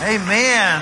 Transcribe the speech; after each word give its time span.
Amen. 0.00 0.80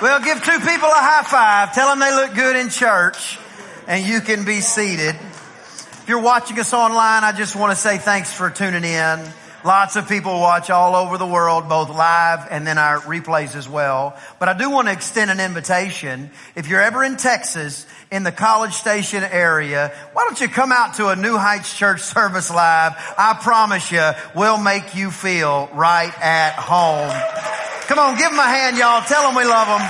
Well, 0.00 0.18
give 0.24 0.42
two 0.42 0.58
people 0.58 0.88
a 0.88 1.02
high 1.04 1.22
five. 1.22 1.74
Tell 1.74 1.90
them 1.90 2.00
they 2.00 2.14
look 2.14 2.34
good 2.34 2.56
in 2.56 2.70
church 2.70 3.38
and 3.86 4.06
you 4.06 4.22
can 4.22 4.46
be 4.46 4.60
seated. 4.60 5.14
If 5.14 6.04
you're 6.08 6.22
watching 6.22 6.58
us 6.58 6.72
online, 6.72 7.24
I 7.24 7.32
just 7.32 7.54
want 7.54 7.72
to 7.72 7.76
say 7.76 7.98
thanks 7.98 8.32
for 8.32 8.48
tuning 8.48 8.84
in. 8.84 9.20
Lots 9.66 9.96
of 9.96 10.08
people 10.08 10.40
watch 10.40 10.70
all 10.70 10.96
over 10.96 11.18
the 11.18 11.26
world, 11.26 11.68
both 11.68 11.90
live 11.90 12.48
and 12.50 12.66
then 12.66 12.78
our 12.78 13.00
replays 13.00 13.54
as 13.54 13.68
well. 13.68 14.18
But 14.38 14.48
I 14.48 14.56
do 14.56 14.70
want 14.70 14.88
to 14.88 14.92
extend 14.92 15.30
an 15.30 15.40
invitation. 15.40 16.30
If 16.56 16.68
you're 16.68 16.82
ever 16.82 17.04
in 17.04 17.18
Texas, 17.18 17.86
in 18.10 18.22
the 18.22 18.32
College 18.32 18.72
Station 18.72 19.22
area, 19.22 19.92
why 20.14 20.24
don't 20.24 20.40
you 20.40 20.48
come 20.48 20.72
out 20.72 20.94
to 20.94 21.08
a 21.08 21.16
New 21.16 21.36
Heights 21.36 21.76
Church 21.76 22.00
service 22.14 22.50
live? 22.50 22.92
I 23.18 23.38
promise 23.42 23.92
you, 23.92 24.10
we'll 24.34 24.58
make 24.58 24.94
you 24.94 25.10
feel 25.10 25.68
right 25.74 26.12
at 26.22 26.54
home. 26.54 27.63
Come 27.86 27.98
on, 27.98 28.16
give 28.16 28.30
them 28.30 28.38
a 28.38 28.42
hand, 28.42 28.78
y'all. 28.78 29.02
Tell 29.02 29.26
them 29.26 29.34
we 29.34 29.44
love 29.44 29.68
them. 29.68 29.82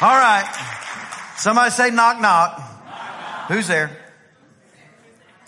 All 0.00 0.16
right. 0.16 0.48
Somebody 1.38 1.72
say 1.72 1.90
knock, 1.90 2.20
knock. 2.20 2.56
knock, 2.56 2.88
knock. 2.88 3.50
Who's 3.50 3.66
there? 3.66 3.90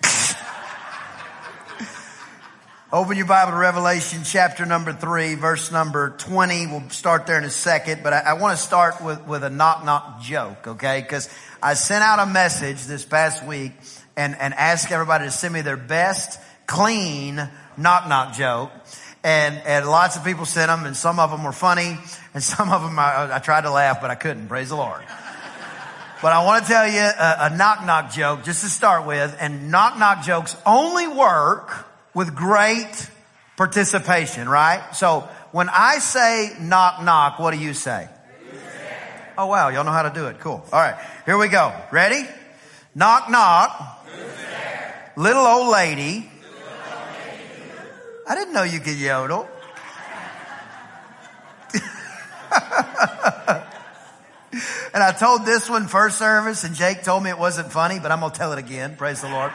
Open 2.92 3.16
your 3.16 3.26
Bible 3.26 3.52
to 3.52 3.58
Revelation 3.58 4.22
chapter 4.24 4.66
number 4.66 4.92
three, 4.92 5.36
verse 5.36 5.70
number 5.70 6.16
20. 6.18 6.66
We'll 6.66 6.90
start 6.90 7.28
there 7.28 7.38
in 7.38 7.44
a 7.44 7.50
second, 7.50 8.02
but 8.02 8.12
I, 8.12 8.18
I 8.18 8.32
want 8.32 8.58
to 8.58 8.64
start 8.64 9.00
with, 9.00 9.24
with 9.24 9.44
a 9.44 9.50
knock 9.50 9.84
knock 9.84 10.20
joke, 10.22 10.66
okay? 10.66 11.02
Cause 11.02 11.28
I 11.62 11.74
sent 11.74 12.02
out 12.02 12.18
a 12.18 12.26
message 12.26 12.86
this 12.86 13.04
past 13.04 13.46
week 13.46 13.70
and, 14.16 14.34
and 14.34 14.52
asked 14.52 14.90
everybody 14.90 15.26
to 15.26 15.30
send 15.30 15.54
me 15.54 15.60
their 15.60 15.76
best 15.76 16.40
clean 16.66 17.36
knock 17.76 18.08
knock 18.08 18.34
joke. 18.34 18.72
And, 19.24 19.60
and 19.66 19.86
lots 19.86 20.16
of 20.16 20.24
people 20.24 20.44
sent 20.44 20.68
them 20.68 20.86
and 20.86 20.96
some 20.96 21.18
of 21.18 21.30
them 21.30 21.44
were 21.44 21.52
funny 21.52 21.98
and 22.34 22.42
some 22.42 22.70
of 22.70 22.82
them 22.82 22.98
I, 22.98 23.36
I 23.36 23.38
tried 23.38 23.62
to 23.62 23.70
laugh, 23.70 24.00
but 24.00 24.10
I 24.10 24.14
couldn't. 24.14 24.48
Praise 24.48 24.68
the 24.68 24.76
Lord. 24.76 25.02
But 26.20 26.32
I 26.32 26.44
want 26.44 26.64
to 26.64 26.72
tell 26.72 26.88
you 26.88 26.98
a, 26.98 27.36
a 27.42 27.56
knock 27.56 27.84
knock 27.86 28.10
joke 28.10 28.42
just 28.42 28.62
to 28.64 28.68
start 28.68 29.06
with 29.06 29.36
and 29.38 29.70
knock 29.70 29.98
knock 29.98 30.24
jokes 30.24 30.56
only 30.66 31.06
work 31.06 31.86
with 32.12 32.34
great 32.34 33.08
participation, 33.56 34.48
right? 34.48 34.82
So 34.96 35.28
when 35.52 35.68
I 35.68 35.98
say 35.98 36.56
knock 36.60 37.02
knock, 37.02 37.38
what 37.38 37.52
do 37.52 37.60
you 37.60 37.72
say? 37.72 38.08
Oh 39.36 39.46
wow, 39.46 39.68
y'all 39.68 39.84
know 39.84 39.92
how 39.92 40.02
to 40.02 40.10
do 40.10 40.26
it. 40.26 40.40
Cool. 40.40 40.66
All 40.72 40.80
right, 40.80 40.96
here 41.24 41.38
we 41.38 41.46
go. 41.46 41.72
Ready? 41.92 42.26
Knock 42.96 43.30
knock. 43.30 44.04
Little 45.16 45.46
old 45.46 45.70
lady. 45.70 46.28
I 48.28 48.34
didn't 48.34 48.52
know 48.52 48.62
you 48.62 48.78
could 48.78 48.98
yodel. 48.98 49.48
and 54.92 55.02
I 55.02 55.12
told 55.18 55.46
this 55.46 55.70
one 55.70 55.88
first 55.88 56.18
service 56.18 56.62
and 56.62 56.74
Jake 56.74 57.02
told 57.02 57.22
me 57.24 57.30
it 57.30 57.38
wasn't 57.38 57.72
funny, 57.72 57.98
but 57.98 58.12
I'm 58.12 58.20
going 58.20 58.30
to 58.30 58.38
tell 58.38 58.52
it 58.52 58.58
again. 58.58 58.96
Praise 58.96 59.22
the 59.22 59.30
Lord. 59.30 59.50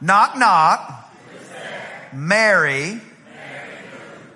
knock 0.00 0.36
knock. 0.36 1.12
Mary. 2.12 3.00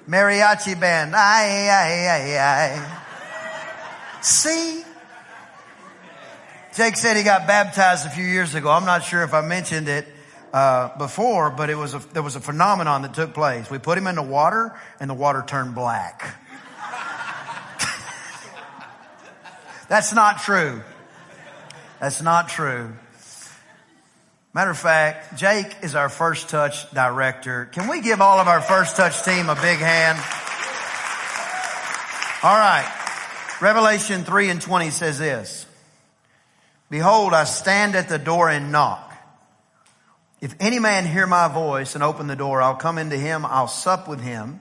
Mariachi 0.08 0.78
band. 0.78 1.16
Aye, 1.16 1.68
aye, 1.68 2.08
aye, 2.08 2.38
aye. 2.38 3.00
See? 4.22 4.84
Jake 6.76 6.96
said 6.96 7.16
he 7.16 7.24
got 7.24 7.48
baptized 7.48 8.06
a 8.06 8.10
few 8.10 8.24
years 8.24 8.54
ago. 8.54 8.70
I'm 8.70 8.84
not 8.84 9.02
sure 9.02 9.24
if 9.24 9.34
I 9.34 9.40
mentioned 9.40 9.88
it 9.88 10.06
uh, 10.52 10.96
before, 10.98 11.50
but 11.50 11.70
it 11.70 11.76
was 11.76 11.94
a, 11.94 11.98
there 12.12 12.22
was 12.22 12.36
a 12.36 12.40
phenomenon 12.40 13.02
that 13.02 13.14
took 13.14 13.34
place. 13.34 13.70
We 13.70 13.78
put 13.78 13.98
him 13.98 14.06
in 14.06 14.14
the 14.14 14.22
water, 14.22 14.78
and 15.00 15.10
the 15.10 15.14
water 15.14 15.44
turned 15.46 15.74
black. 15.74 16.36
That's 19.88 20.12
not 20.12 20.40
true. 20.40 20.82
That's 22.00 22.22
not 22.22 22.48
true. 22.48 22.92
Matter 24.56 24.70
of 24.70 24.78
fact, 24.78 25.36
Jake 25.36 25.76
is 25.82 25.94
our 25.94 26.08
first 26.08 26.48
touch 26.48 26.90
director. 26.90 27.66
Can 27.72 27.88
we 27.88 28.00
give 28.00 28.22
all 28.22 28.38
of 28.38 28.48
our 28.48 28.62
first 28.62 28.96
touch 28.96 29.22
team 29.22 29.50
a 29.50 29.54
big 29.54 29.78
hand? 29.78 30.16
All 32.42 32.56
right. 32.56 32.90
Revelation 33.60 34.24
3 34.24 34.50
and 34.50 34.62
20 34.62 34.90
says 34.90 35.18
this. 35.18 35.66
Behold, 36.88 37.34
I 37.34 37.44
stand 37.44 37.96
at 37.96 38.08
the 38.08 38.18
door 38.18 38.48
and 38.48 38.72
knock. 38.72 39.05
If 40.40 40.54
any 40.60 40.78
man 40.78 41.06
hear 41.06 41.26
my 41.26 41.48
voice 41.48 41.94
and 41.94 42.04
open 42.04 42.26
the 42.26 42.36
door, 42.36 42.60
I'll 42.60 42.76
come 42.76 42.98
into 42.98 43.16
him, 43.16 43.46
I'll 43.46 43.68
sup 43.68 44.06
with 44.08 44.20
him. 44.20 44.60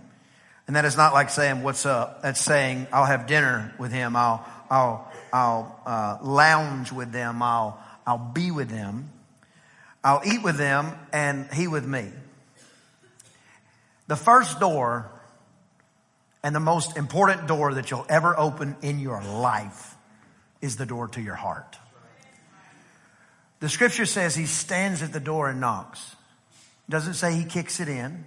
And 0.68 0.76
that 0.76 0.86
is 0.86 0.98
not 0.98 1.14
like 1.14 1.30
saying, 1.30 1.62
what's 1.62 1.86
up? 1.86 2.22
That's 2.24 2.42
saying, 2.42 2.88
I'll 2.92 3.06
have 3.06 3.28
dinner 3.28 3.74
with 3.78 3.92
him. 3.92 4.16
I'll, 4.16 4.46
I'll, 4.70 5.12
I'll, 5.32 5.80
uh, 5.86 6.18
lounge 6.24 6.92
with 6.92 7.12
them. 7.12 7.42
I'll, 7.44 7.80
I'll 8.08 8.18
be 8.18 8.52
with 8.52 8.70
them. 8.70 9.12
I'll 10.04 10.22
eat 10.26 10.42
with 10.44 10.58
them 10.58 10.94
and 11.12 11.52
he 11.52 11.68
with 11.68 11.86
me. 11.86 12.10
The 14.08 14.16
first 14.16 14.60
door 14.60 15.12
and 16.44 16.56
the 16.56 16.60
most 16.60 16.96
important 16.96 17.48
door 17.48 17.74
that 17.74 17.90
you'll 17.92 18.06
ever 18.08 18.38
open 18.38 18.76
in 18.82 19.00
your 19.00 19.22
life 19.24 19.96
is 20.62 20.78
the 20.78 20.86
door 20.86 21.08
to 21.10 21.22
your 21.22 21.36
heart. 21.36 21.78
The 23.60 23.70
scripture 23.70 24.06
says 24.06 24.36
he 24.36 24.46
stands 24.46 25.02
at 25.02 25.14
the 25.14 25.20
door 25.20 25.50
and 25.50 25.60
knocks. 25.60 26.16
Doesn't 26.90 27.16
say 27.16 27.34
he 27.36 27.46
kicks 27.46 27.80
it 27.80 27.88
in. 27.88 28.26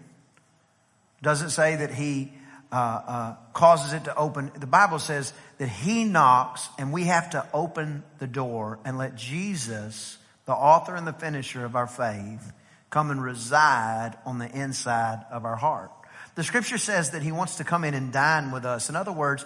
Doesn't 1.23 1.51
say 1.51 1.77
that 1.77 1.93
he 1.93 2.33
uh, 2.73 2.75
uh, 2.75 3.35
causes 3.53 3.93
it 3.93 4.05
to 4.05 4.17
open. 4.17 4.51
The 4.57 4.67
Bible 4.67 4.99
says 4.99 5.33
that 5.59 5.69
he 5.69 6.05
knocks 6.05 6.69
and 6.79 6.93
we 6.93 7.05
have 7.05 7.31
to 7.31 7.47
open 7.53 8.03
the 8.19 8.27
door 8.27 8.79
and 8.85 8.99
let 8.99 9.17
Jesus 9.17 10.19
the 10.49 10.55
author 10.55 10.97
and 10.97 11.07
the 11.07 11.13
finisher 11.13 11.63
of 11.63 11.77
our 11.77 11.87
faith, 11.87 12.55
come 12.89 13.11
and 13.11 13.23
reside 13.23 14.17
on 14.25 14.39
the 14.39 14.51
inside 14.51 15.23
of 15.31 15.45
our 15.45 15.57
heart. 15.57 15.91
The 16.37 16.43
scripture 16.43 16.79
says 16.79 17.11
that 17.11 17.21
he 17.21 17.33
wants 17.33 17.57
to 17.57 17.65
come 17.65 17.85
in 17.85 17.93
and 17.93 18.11
dine 18.11 18.51
with 18.51 18.65
us. 18.65 18.89
In 18.89 18.97
other 18.97 19.13
words, 19.13 19.45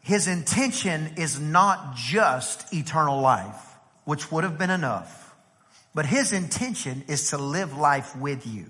his 0.00 0.28
intention 0.28 1.10
is 1.18 1.38
not 1.38 1.96
just 1.96 2.72
eternal 2.72 3.20
life, 3.20 3.71
which 4.04 4.30
would 4.32 4.44
have 4.44 4.58
been 4.58 4.70
enough, 4.70 5.34
but 5.94 6.06
his 6.06 6.32
intention 6.32 7.04
is 7.08 7.30
to 7.30 7.38
live 7.38 7.76
life 7.76 8.16
with 8.16 8.46
you. 8.46 8.66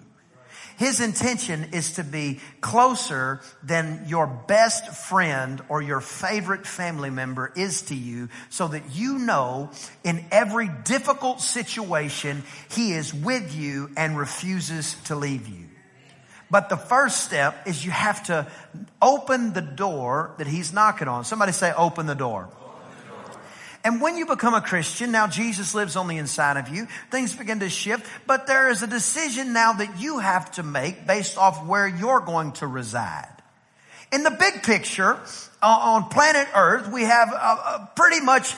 His 0.77 1.01
intention 1.01 1.69
is 1.73 1.93
to 1.93 2.05
be 2.05 2.41
closer 2.61 3.41
than 3.63 4.05
your 4.07 4.27
best 4.27 4.89
friend 4.89 5.61
or 5.69 5.83
your 5.83 6.01
favorite 6.01 6.67
family 6.67 7.11
member 7.11 7.53
is 7.55 7.83
to 7.83 7.95
you 7.95 8.31
so 8.49 8.69
that 8.69 8.95
you 8.95 9.19
know 9.19 9.71
in 10.03 10.25
every 10.31 10.69
difficult 10.85 11.41
situation, 11.41 12.43
he 12.71 12.93
is 12.93 13.13
with 13.13 13.55
you 13.55 13.91
and 13.97 14.17
refuses 14.17 14.97
to 15.05 15.15
leave 15.15 15.47
you. 15.47 15.69
But 16.51 16.69
the 16.69 16.77
first 16.77 17.25
step 17.25 17.67
is 17.67 17.85
you 17.85 17.91
have 17.91 18.25
to 18.25 18.47
open 19.01 19.53
the 19.53 19.63
door 19.63 20.35
that 20.39 20.47
he's 20.47 20.73
knocking 20.73 21.09
on. 21.09 21.25
Somebody 21.25 21.53
say, 21.53 21.73
open 21.73 22.07
the 22.07 22.15
door. 22.15 22.51
And 23.85 24.01
when 24.01 24.17
you 24.17 24.27
become 24.27 24.55
a 24.55 24.61
Christian, 24.61 25.11
now 25.11 25.27
Jesus 25.27 25.75
lives 25.75 25.97
on 25.97 26.07
the 26.07 26.17
inside 26.17 26.57
of 26.57 26.69
you, 26.69 26.87
things 27.11 27.35
begin 27.35 27.61
to 27.61 27.69
shift, 27.69 28.07
but 28.27 28.47
there 28.47 28.71
is 28.71 28.83
a 28.83 28.87
decision 28.87 29.53
now 29.53 29.73
that 29.73 30.01
you 30.01 30.21
have 30.21 30.53
to 30.53 30.63
make 30.63 31.07
based 31.07 31.37
off 31.37 31.67
where 31.67 31.89
you're 31.89 32.21
going 32.21 32.53
to 32.53 32.67
reside. 32.67 33.29
In 34.13 34.23
the 34.23 34.31
big 34.31 34.63
picture, 34.63 35.19
uh, 35.63 35.67
on 35.67 36.09
planet 36.11 36.47
Earth, 36.55 36.93
we 36.93 37.03
have 37.03 37.33
uh, 37.33 37.37
uh, 37.65 37.87
pretty 37.97 38.21
much 38.21 38.55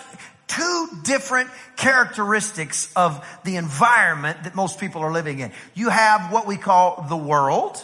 two 0.46 0.88
different 1.04 1.48
characteristics 1.76 2.92
of 2.94 3.24
the 3.44 3.56
environment 3.56 4.44
that 4.44 4.54
most 4.54 4.78
people 4.78 5.00
are 5.02 5.12
living 5.12 5.38
in. 5.38 5.52
You 5.74 5.88
have 5.88 6.32
what 6.32 6.46
we 6.46 6.56
call 6.56 7.06
the 7.08 7.16
world, 7.16 7.82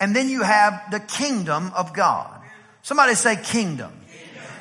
and 0.00 0.16
then 0.16 0.30
you 0.30 0.42
have 0.42 0.90
the 0.90 1.00
kingdom 1.00 1.72
of 1.74 1.92
God. 1.92 2.40
Somebody 2.82 3.14
say 3.14 3.36
kingdom 3.36 3.92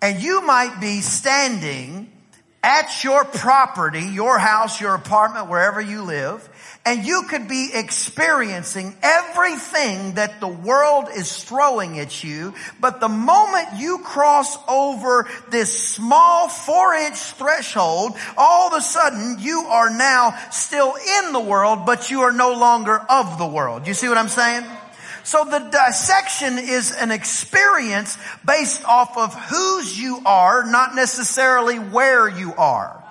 And 0.00 0.22
you 0.22 0.42
might 0.42 0.80
be 0.80 1.00
standing 1.00 2.10
at 2.62 3.04
your 3.04 3.24
property, 3.24 4.02
your 4.02 4.38
house, 4.38 4.80
your 4.80 4.94
apartment, 4.94 5.48
wherever 5.48 5.80
you 5.80 6.02
live, 6.02 6.48
and 6.84 7.04
you 7.06 7.24
could 7.28 7.46
be 7.46 7.70
experiencing 7.72 8.96
everything 9.02 10.14
that 10.14 10.40
the 10.40 10.48
world 10.48 11.06
is 11.14 11.42
throwing 11.44 11.98
at 12.00 12.24
you, 12.24 12.54
but 12.80 12.98
the 13.00 13.08
moment 13.08 13.68
you 13.76 13.98
cross 13.98 14.56
over 14.68 15.28
this 15.50 15.78
small 15.78 16.48
four 16.48 16.94
inch 16.94 17.16
threshold, 17.16 18.16
all 18.36 18.68
of 18.68 18.74
a 18.74 18.80
sudden 18.80 19.36
you 19.38 19.60
are 19.68 19.90
now 19.90 20.36
still 20.50 20.94
in 21.24 21.32
the 21.32 21.40
world, 21.40 21.86
but 21.86 22.10
you 22.10 22.22
are 22.22 22.32
no 22.32 22.52
longer 22.54 22.98
of 22.98 23.38
the 23.38 23.46
world. 23.46 23.86
You 23.86 23.94
see 23.94 24.08
what 24.08 24.18
I'm 24.18 24.28
saying? 24.28 24.64
So 25.24 25.44
the 25.44 25.60
dissection 25.60 26.58
is 26.58 26.90
an 26.90 27.12
experience 27.12 28.18
based 28.44 28.84
off 28.84 29.16
of 29.16 29.34
whose 29.34 29.98
you 29.98 30.20
are, 30.26 30.64
not 30.68 30.96
necessarily 30.96 31.76
where 31.76 32.28
you 32.28 32.52
are. 32.54 33.01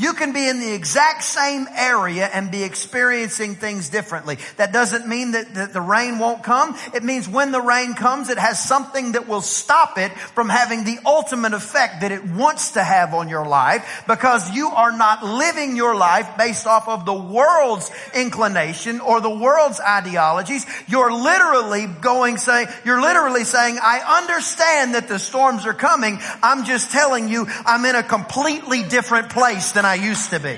You 0.00 0.12
can 0.12 0.32
be 0.32 0.48
in 0.48 0.60
the 0.60 0.72
exact 0.72 1.24
same 1.24 1.66
area 1.74 2.30
and 2.32 2.52
be 2.52 2.62
experiencing 2.62 3.56
things 3.56 3.88
differently. 3.88 4.38
That 4.56 4.72
doesn't 4.72 5.08
mean 5.08 5.32
that, 5.32 5.72
the 5.72 5.80
rain 5.80 6.20
won't 6.20 6.44
come. 6.44 6.76
It 6.94 7.02
means 7.02 7.28
when 7.28 7.50
the 7.50 7.60
rain 7.60 7.94
comes, 7.94 8.28
it 8.28 8.38
has 8.38 8.62
something 8.62 9.12
that 9.12 9.26
will 9.26 9.40
stop 9.40 9.98
it 9.98 10.12
from 10.12 10.48
having 10.48 10.84
the 10.84 10.98
ultimate 11.04 11.52
effect 11.52 12.02
that 12.02 12.12
it 12.12 12.24
wants 12.24 12.72
to 12.72 12.84
have 12.84 13.12
on 13.12 13.28
your 13.28 13.44
life 13.44 14.04
because 14.06 14.54
you 14.54 14.68
are 14.68 14.96
not 14.96 15.24
living 15.24 15.74
your 15.74 15.96
life 15.96 16.38
based 16.38 16.68
off 16.68 16.88
of 16.88 17.04
the 17.04 17.12
world's 17.12 17.90
inclination 18.14 19.00
or 19.00 19.20
the 19.20 19.28
world's 19.28 19.80
ideologies. 19.80 20.64
You're 20.86 21.12
literally 21.12 21.86
going 21.86 22.36
say, 22.36 22.68
you're 22.84 23.00
literally 23.00 23.42
saying, 23.42 23.78
I 23.82 24.22
understand 24.22 24.94
that 24.94 25.08
the 25.08 25.18
storms 25.18 25.66
are 25.66 25.74
coming. 25.74 26.18
I'm 26.40 26.64
just 26.64 26.92
telling 26.92 27.28
you, 27.28 27.46
I'm 27.66 27.84
in 27.84 27.96
a 27.96 28.04
completely 28.04 28.84
different 28.84 29.30
place 29.30 29.72
than 29.72 29.87
I 29.88 29.94
used 29.94 30.30
to 30.30 30.38
be. 30.38 30.56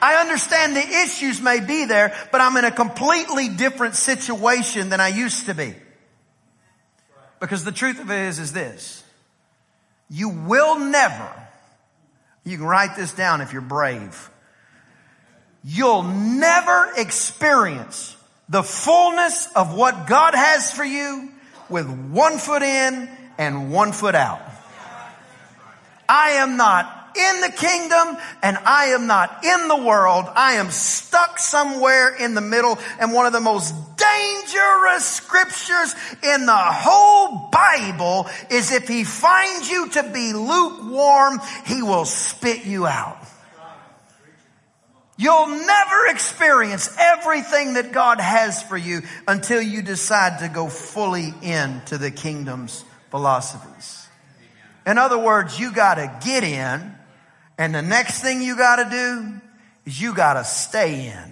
I 0.00 0.16
understand 0.16 0.76
the 0.76 0.86
issues 0.86 1.40
may 1.40 1.60
be 1.60 1.86
there, 1.86 2.14
but 2.30 2.40
I'm 2.40 2.56
in 2.56 2.64
a 2.64 2.70
completely 2.70 3.48
different 3.48 3.94
situation 3.94 4.88
than 4.88 5.00
I 5.00 5.08
used 5.08 5.46
to 5.46 5.54
be. 5.54 5.74
Because 7.40 7.64
the 7.64 7.72
truth 7.72 8.00
of 8.00 8.10
it 8.10 8.28
is, 8.28 8.38
is 8.38 8.52
this. 8.52 9.02
You 10.10 10.28
will 10.28 10.78
never, 10.78 11.32
you 12.44 12.58
can 12.58 12.66
write 12.66 12.96
this 12.96 13.12
down 13.12 13.40
if 13.40 13.52
you're 13.52 13.62
brave. 13.62 14.30
You'll 15.64 16.02
never 16.02 16.92
experience 16.96 18.16
the 18.48 18.62
fullness 18.62 19.48
of 19.54 19.74
what 19.74 20.06
God 20.06 20.34
has 20.34 20.70
for 20.70 20.84
you 20.84 21.30
with 21.70 21.88
one 21.88 22.38
foot 22.38 22.62
in 22.62 23.08
and 23.38 23.72
one 23.72 23.92
foot 23.92 24.14
out. 24.14 24.42
I 26.08 26.32
am 26.32 26.56
not 26.56 27.01
in 27.16 27.40
the 27.40 27.50
kingdom 27.50 28.16
and 28.42 28.56
I 28.58 28.86
am 28.86 29.06
not 29.06 29.44
in 29.44 29.68
the 29.68 29.76
world. 29.76 30.26
I 30.34 30.54
am 30.54 30.70
stuck 30.70 31.38
somewhere 31.38 32.14
in 32.14 32.34
the 32.34 32.40
middle 32.40 32.78
and 32.98 33.12
one 33.12 33.26
of 33.26 33.32
the 33.32 33.40
most 33.40 33.74
dangerous 33.96 35.04
scriptures 35.04 35.94
in 36.22 36.46
the 36.46 36.56
whole 36.56 37.50
Bible 37.50 38.28
is 38.50 38.72
if 38.72 38.88
he 38.88 39.04
finds 39.04 39.70
you 39.70 39.88
to 39.90 40.02
be 40.04 40.32
lukewarm, 40.32 41.40
he 41.66 41.82
will 41.82 42.04
spit 42.04 42.64
you 42.64 42.86
out. 42.86 43.18
You'll 45.18 45.46
never 45.46 46.06
experience 46.08 46.94
everything 46.98 47.74
that 47.74 47.92
God 47.92 48.18
has 48.18 48.62
for 48.62 48.76
you 48.76 49.02
until 49.28 49.62
you 49.62 49.82
decide 49.82 50.40
to 50.40 50.48
go 50.48 50.68
fully 50.68 51.32
into 51.42 51.98
the 51.98 52.10
kingdom's 52.10 52.84
philosophies. 53.10 54.08
In 54.86 54.98
other 54.98 55.18
words, 55.18 55.60
you 55.60 55.72
gotta 55.72 56.12
get 56.24 56.42
in 56.42 56.94
and 57.62 57.72
the 57.72 57.80
next 57.80 58.22
thing 58.22 58.42
you 58.42 58.56
gotta 58.56 58.90
do 58.90 59.40
is 59.86 60.00
you 60.00 60.16
gotta 60.16 60.42
stay 60.42 61.06
in. 61.06 61.31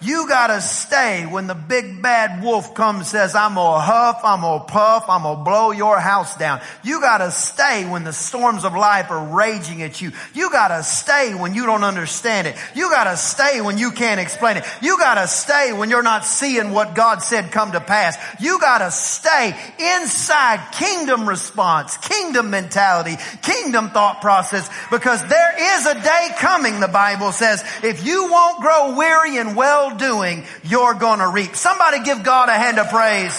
You 0.00 0.28
gotta 0.28 0.60
stay 0.60 1.26
when 1.26 1.48
the 1.48 1.56
big 1.56 2.00
bad 2.00 2.42
wolf 2.42 2.74
comes 2.74 2.98
and 2.98 3.06
says, 3.06 3.34
I'm 3.34 3.56
gonna 3.56 3.80
huff, 3.80 4.20
I'm 4.22 4.42
gonna 4.42 4.64
puff, 4.64 5.06
I'm 5.08 5.22
gonna 5.22 5.42
blow 5.42 5.72
your 5.72 5.98
house 5.98 6.36
down. 6.36 6.60
You 6.84 7.00
gotta 7.00 7.32
stay 7.32 7.84
when 7.84 8.04
the 8.04 8.12
storms 8.12 8.64
of 8.64 8.74
life 8.74 9.10
are 9.10 9.34
raging 9.34 9.82
at 9.82 10.00
you. 10.00 10.12
You 10.34 10.50
gotta 10.50 10.84
stay 10.84 11.34
when 11.34 11.54
you 11.54 11.66
don't 11.66 11.82
understand 11.82 12.46
it. 12.46 12.54
You 12.76 12.90
gotta 12.90 13.16
stay 13.16 13.60
when 13.60 13.76
you 13.76 13.90
can't 13.90 14.20
explain 14.20 14.58
it. 14.58 14.64
You 14.80 14.98
gotta 14.98 15.26
stay 15.26 15.72
when 15.72 15.90
you're 15.90 16.02
not 16.04 16.24
seeing 16.24 16.70
what 16.70 16.94
God 16.94 17.20
said 17.20 17.50
come 17.50 17.72
to 17.72 17.80
pass. 17.80 18.16
You 18.40 18.60
gotta 18.60 18.92
stay 18.92 19.56
inside 19.78 20.60
kingdom 20.72 21.28
response, 21.28 21.96
kingdom 21.96 22.50
mentality, 22.50 23.16
kingdom 23.42 23.90
thought 23.90 24.20
process 24.20 24.70
because 24.92 25.26
there 25.26 25.78
is 25.78 25.86
a 25.86 25.94
day 25.94 26.28
coming, 26.38 26.78
the 26.78 26.88
Bible 26.88 27.32
says, 27.32 27.64
if 27.82 28.06
you 28.06 28.30
won't 28.30 28.60
grow 28.60 28.94
weary 28.96 29.38
and 29.38 29.56
well 29.56 29.87
doing, 29.96 30.44
you're 30.64 30.94
gonna 30.94 31.28
reap. 31.28 31.56
Somebody 31.56 32.02
give 32.02 32.22
God 32.22 32.48
a 32.48 32.52
hand 32.52 32.78
of 32.78 32.88
praise 32.88 33.34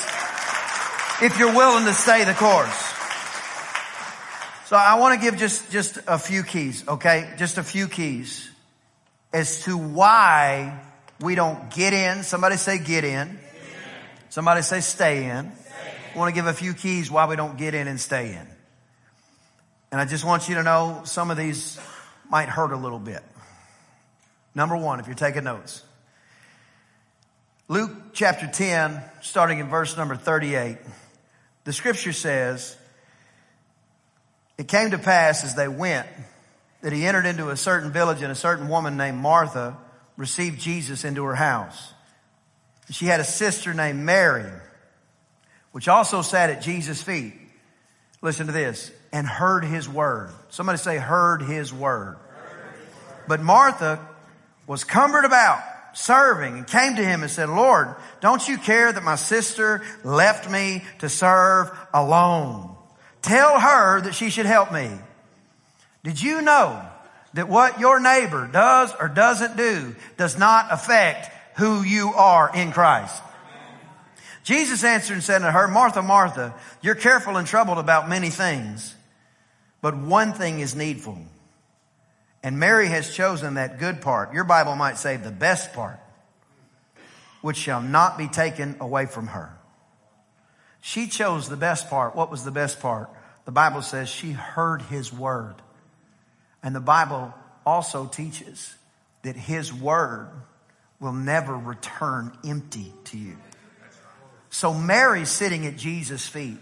if 1.21 1.37
you're 1.37 1.53
willing 1.53 1.85
to 1.85 1.93
stay 1.93 2.23
the 2.23 2.33
course. 2.33 2.89
So 4.67 4.75
I 4.75 4.99
want 4.99 5.19
to 5.19 5.25
give 5.25 5.39
just, 5.39 5.71
just 5.71 5.97
a 6.07 6.19
few 6.19 6.43
keys, 6.43 6.87
okay? 6.87 7.33
Just 7.37 7.57
a 7.57 7.63
few 7.63 7.87
keys 7.87 8.49
as 9.33 9.63
to 9.63 9.75
why 9.75 10.79
we 11.19 11.33
don't 11.33 11.71
get 11.71 11.91
in. 11.93 12.21
Somebody 12.21 12.55
say 12.55 12.77
get 12.77 13.03
in. 13.03 13.39
Somebody 14.29 14.61
say 14.61 14.81
stay 14.81 15.25
in. 15.25 15.51
I 16.13 16.17
want 16.17 16.29
to 16.29 16.35
give 16.35 16.45
a 16.45 16.53
few 16.53 16.75
keys 16.75 17.09
why 17.09 17.25
we 17.25 17.35
don't 17.35 17.57
get 17.57 17.73
in 17.73 17.87
and 17.87 17.99
stay 17.99 18.29
in. 18.29 18.47
And 19.91 19.99
I 19.99 20.05
just 20.05 20.23
want 20.23 20.47
you 20.47 20.55
to 20.55 20.63
know 20.63 21.01
some 21.03 21.31
of 21.31 21.37
these 21.37 21.79
might 22.29 22.47
hurt 22.47 22.71
a 22.71 22.77
little 22.77 22.99
bit. 22.99 23.23
Number 24.53 24.77
one, 24.77 24.99
if 24.99 25.07
you're 25.07 25.15
taking 25.15 25.45
notes, 25.45 25.83
Luke 27.71 27.91
chapter 28.13 28.47
10, 28.47 28.99
starting 29.21 29.59
in 29.59 29.69
verse 29.69 29.95
number 29.95 30.15
38, 30.15 30.79
the 31.65 31.71
scripture 31.71 32.13
says, 32.13 32.75
It 34.57 34.67
came 34.67 34.89
to 34.89 34.97
pass 34.97 35.43
as 35.43 35.53
they 35.53 35.67
went 35.67 36.07
that 36.81 36.93
he 36.93 37.05
entered 37.05 37.27
into 37.27 37.49
a 37.49 37.55
certain 37.55 37.91
village 37.91 38.23
and 38.23 38.31
a 38.31 38.35
certain 38.35 38.69
woman 38.69 38.97
named 38.97 39.19
Martha 39.19 39.77
received 40.17 40.59
Jesus 40.59 41.05
into 41.05 41.23
her 41.25 41.35
house. 41.35 41.93
She 42.89 43.05
had 43.05 43.19
a 43.19 43.23
sister 43.23 43.71
named 43.71 43.99
Mary, 43.99 44.51
which 45.71 45.87
also 45.87 46.23
sat 46.23 46.49
at 46.49 46.63
Jesus' 46.63 47.03
feet. 47.03 47.35
Listen 48.23 48.47
to 48.47 48.51
this. 48.51 48.91
And 49.13 49.27
heard 49.27 49.63
his 49.63 49.87
word. 49.87 50.31
Somebody 50.49 50.79
say, 50.79 50.97
heard 50.97 51.43
his 51.43 51.71
word. 51.71 52.17
But 53.27 53.41
Martha 53.41 53.99
was 54.65 54.83
cumbered 54.83 55.25
about 55.25 55.61
serving 55.93 56.57
and 56.57 56.67
came 56.67 56.95
to 56.95 57.03
him 57.03 57.21
and 57.21 57.31
said, 57.31 57.49
Lord, 57.49 57.95
don't 58.21 58.47
you 58.47 58.57
care 58.57 58.91
that 58.91 59.03
my 59.03 59.15
sister 59.15 59.83
left 60.03 60.49
me 60.49 60.83
to 60.99 61.09
serve 61.09 61.71
alone? 61.93 62.75
Tell 63.21 63.59
her 63.59 64.01
that 64.01 64.15
she 64.15 64.29
should 64.29 64.45
help 64.45 64.71
me. 64.71 64.89
Did 66.03 66.21
you 66.21 66.41
know 66.41 66.81
that 67.33 67.49
what 67.49 67.79
your 67.79 67.99
neighbor 67.99 68.49
does 68.51 68.93
or 68.99 69.07
doesn't 69.07 69.57
do 69.57 69.95
does 70.17 70.37
not 70.37 70.67
affect 70.71 71.29
who 71.57 71.83
you 71.83 72.13
are 72.13 72.51
in 72.53 72.71
Christ? 72.71 73.21
Jesus 74.43 74.83
answered 74.83 75.13
and 75.13 75.23
said 75.23 75.39
to 75.39 75.51
her, 75.51 75.67
Martha, 75.67 76.01
Martha, 76.01 76.55
you're 76.81 76.95
careful 76.95 77.37
and 77.37 77.45
troubled 77.45 77.77
about 77.77 78.09
many 78.09 78.29
things, 78.29 78.95
but 79.81 79.95
one 79.95 80.33
thing 80.33 80.59
is 80.59 80.75
needful. 80.75 81.19
And 82.41 82.59
Mary 82.59 82.87
has 82.87 83.13
chosen 83.13 83.55
that 83.55 83.79
good 83.79 84.01
part. 84.01 84.33
Your 84.33 84.45
Bible 84.45 84.75
might 84.75 84.97
say 84.97 85.17
the 85.17 85.31
best 85.31 85.73
part, 85.73 85.99
which 87.41 87.57
shall 87.57 87.81
not 87.81 88.17
be 88.17 88.27
taken 88.27 88.77
away 88.79 89.05
from 89.05 89.27
her. 89.27 89.57
She 90.81 91.07
chose 91.07 91.49
the 91.49 91.57
best 91.57 91.89
part. 91.89 92.15
What 92.15 92.31
was 92.31 92.43
the 92.43 92.51
best 92.51 92.79
part? 92.79 93.09
The 93.45 93.51
Bible 93.51 93.81
says 93.81 94.09
she 94.09 94.31
heard 94.31 94.81
his 94.83 95.11
word. 95.11 95.55
And 96.63 96.75
the 96.75 96.79
Bible 96.79 97.33
also 97.65 98.05
teaches 98.05 98.75
that 99.23 99.35
his 99.35 99.73
word 99.73 100.29
will 100.99 101.13
never 101.13 101.55
return 101.55 102.37
empty 102.45 102.93
to 103.05 103.17
you. 103.17 103.37
So 104.49 104.73
Mary's 104.73 105.29
sitting 105.29 105.65
at 105.65 105.77
Jesus' 105.77 106.27
feet, 106.27 106.57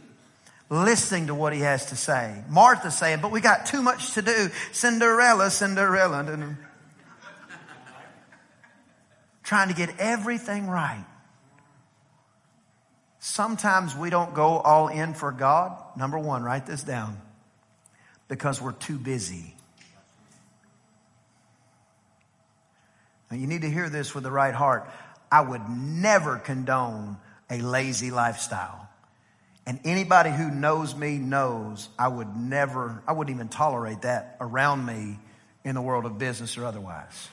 listening 0.69 1.27
to 1.27 1.35
what 1.35 1.53
he 1.53 1.61
has 1.61 1.87
to 1.87 1.95
say. 1.95 2.43
Martha 2.49 2.91
saying, 2.91 3.19
but 3.21 3.31
we 3.31 3.41
got 3.41 3.65
too 3.65 3.81
much 3.81 4.13
to 4.13 4.21
do. 4.21 4.49
Cinderella, 4.71 5.49
Cinderella. 5.49 6.57
Trying 9.43 9.69
to 9.69 9.73
get 9.73 9.89
everything 9.99 10.67
right. 10.67 11.05
Sometimes 13.19 13.95
we 13.95 14.09
don't 14.09 14.33
go 14.33 14.57
all 14.57 14.87
in 14.89 15.13
for 15.13 15.31
God. 15.31 15.77
Number 15.95 16.19
one, 16.19 16.43
write 16.43 16.65
this 16.65 16.83
down. 16.83 17.21
Because 18.27 18.61
we're 18.61 18.73
too 18.73 18.97
busy. 18.97 19.55
Now 23.31 23.37
you 23.37 23.47
need 23.47 23.61
to 23.61 23.69
hear 23.69 23.89
this 23.89 24.13
with 24.13 24.23
the 24.23 24.31
right 24.31 24.53
heart. 24.53 24.89
I 25.31 25.41
would 25.41 25.69
never 25.69 26.37
condone 26.37 27.17
a 27.49 27.59
lazy 27.59 28.11
lifestyle. 28.11 28.86
And 29.67 29.81
anybody 29.83 30.31
who 30.31 30.49
knows 30.49 30.95
me 30.95 31.17
knows 31.17 31.89
I 31.99 32.07
would 32.07 32.37
never, 32.37 33.03
I 33.05 33.11
wouldn't 33.11 33.35
even 33.35 33.49
tolerate 33.49 34.03
that 34.03 34.37
around 34.39 34.85
me 34.85 35.19
in 35.65 35.75
the 35.75 35.81
world 35.81 36.05
of 36.05 36.17
business 36.17 36.57
or 36.57 36.63
otherwise. 36.63 37.27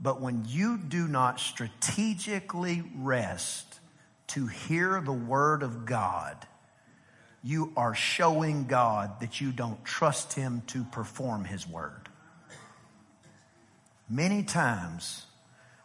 But 0.00 0.20
when 0.20 0.44
you 0.46 0.78
do 0.78 1.08
not 1.08 1.40
strategically 1.40 2.84
rest 2.94 3.80
to 4.28 4.46
hear 4.46 5.00
the 5.00 5.12
word 5.12 5.64
of 5.64 5.86
God, 5.86 6.36
you 7.42 7.72
are 7.76 7.94
showing 7.94 8.66
God 8.66 9.18
that 9.20 9.40
you 9.40 9.50
don't 9.50 9.84
trust 9.84 10.34
him 10.34 10.62
to 10.68 10.84
perform 10.84 11.44
his 11.44 11.66
word. 11.66 12.08
Many 14.08 14.44
times 14.44 15.26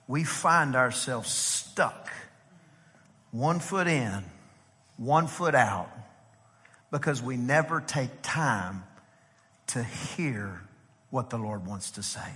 we 0.08 0.24
find 0.24 0.75
ourselves 0.75 1.29
stuck 1.32 2.12
one 3.38 3.60
foot 3.60 3.88
in, 3.88 4.24
one 4.98 5.27
foot 5.27 5.53
out, 5.53 5.91
because 6.89 7.22
we 7.22 7.38
never 7.38 7.82
take 7.82 8.10
time 8.24 8.84
to 9.67 9.84
hear 9.84 10.62
what 11.12 11.29
the 11.29 11.38
Lord 11.38 11.67
wants 11.67 11.91
to 11.91 12.03
say. 12.03 12.32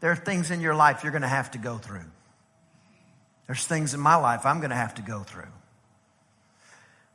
There 0.00 0.10
are 0.10 0.16
things 0.16 0.50
in 0.50 0.60
your 0.60 0.74
life 0.74 1.04
you're 1.04 1.12
going 1.12 1.22
to 1.22 1.28
have 1.28 1.52
to 1.52 1.58
go 1.58 1.78
through. 1.78 2.04
There's 3.46 3.64
things 3.66 3.94
in 3.94 4.00
my 4.00 4.16
life 4.16 4.44
I'm 4.44 4.58
going 4.58 4.70
to 4.70 4.76
have 4.76 4.94
to 4.96 5.02
go 5.02 5.20
through. 5.20 5.52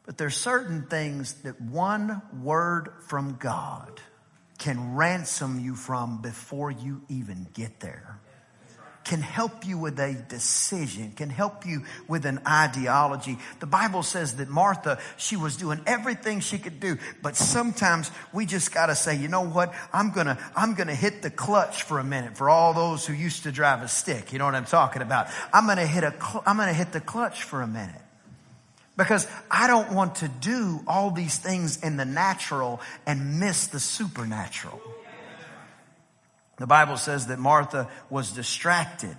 But 0.05 0.17
there's 0.17 0.37
certain 0.37 0.83
things 0.83 1.33
that 1.41 1.59
one 1.59 2.21
word 2.41 2.93
from 3.07 3.35
God 3.39 4.01
can 4.57 4.95
ransom 4.95 5.59
you 5.59 5.75
from 5.75 6.21
before 6.21 6.71
you 6.71 7.01
even 7.09 7.45
get 7.53 7.81
there 7.81 8.19
can 9.03 9.21
help 9.21 9.65
you 9.65 9.77
with 9.77 9.99
a 9.99 10.13
decision, 10.13 11.11
can 11.15 11.29
help 11.29 11.65
you 11.65 11.83
with 12.07 12.25
an 12.25 12.39
ideology. 12.47 13.37
The 13.59 13.65
Bible 13.65 14.03
says 14.03 14.37
that 14.37 14.49
Martha, 14.49 14.99
she 15.17 15.35
was 15.35 15.57
doing 15.57 15.81
everything 15.85 16.39
she 16.39 16.57
could 16.57 16.79
do, 16.79 16.97
but 17.21 17.35
sometimes 17.35 18.11
we 18.31 18.45
just 18.45 18.73
gotta 18.73 18.95
say, 18.95 19.15
you 19.15 19.27
know 19.27 19.45
what? 19.45 19.73
I'm 19.91 20.11
gonna, 20.11 20.37
I'm 20.55 20.73
gonna 20.73 20.95
hit 20.95 21.21
the 21.21 21.29
clutch 21.29 21.83
for 21.83 21.99
a 21.99 22.03
minute 22.03 22.37
for 22.37 22.49
all 22.49 22.73
those 22.73 23.05
who 23.05 23.13
used 23.13 23.43
to 23.43 23.51
drive 23.51 23.81
a 23.81 23.87
stick. 23.87 24.31
You 24.31 24.39
know 24.39 24.45
what 24.45 24.55
I'm 24.55 24.65
talking 24.65 25.01
about? 25.01 25.27
I'm 25.51 25.67
gonna 25.67 25.87
hit 25.87 26.03
a, 26.03 26.13
I'm 26.45 26.57
gonna 26.57 26.73
hit 26.73 26.91
the 26.91 27.01
clutch 27.01 27.43
for 27.43 27.61
a 27.61 27.67
minute. 27.67 28.01
Because 28.95 29.27
I 29.49 29.65
don't 29.67 29.93
want 29.93 30.17
to 30.17 30.27
do 30.27 30.81
all 30.87 31.09
these 31.09 31.39
things 31.39 31.81
in 31.81 31.97
the 31.97 32.05
natural 32.05 32.79
and 33.07 33.39
miss 33.39 33.67
the 33.67 33.79
supernatural. 33.79 34.79
The 36.57 36.67
Bible 36.67 36.97
says 36.97 37.27
that 37.27 37.39
Martha 37.39 37.89
was 38.09 38.31
distracted, 38.31 39.17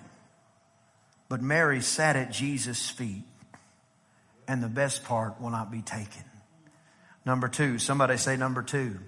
but 1.29 1.43
Mary 1.43 1.81
sat 1.81 2.17
at 2.17 2.31
Jesus' 2.31 2.89
feet, 2.89 3.25
and 4.47 4.63
the 4.63 4.69
best 4.69 5.05
part 5.05 5.41
will 5.41 5.51
not 5.51 5.73
be 5.73 5.83
taken. 5.83 6.25
Number 7.25 7.49
two, 7.49 7.79
somebody 7.79 8.17
say 8.19 8.37
number 8.37 8.63
two. 8.63 8.99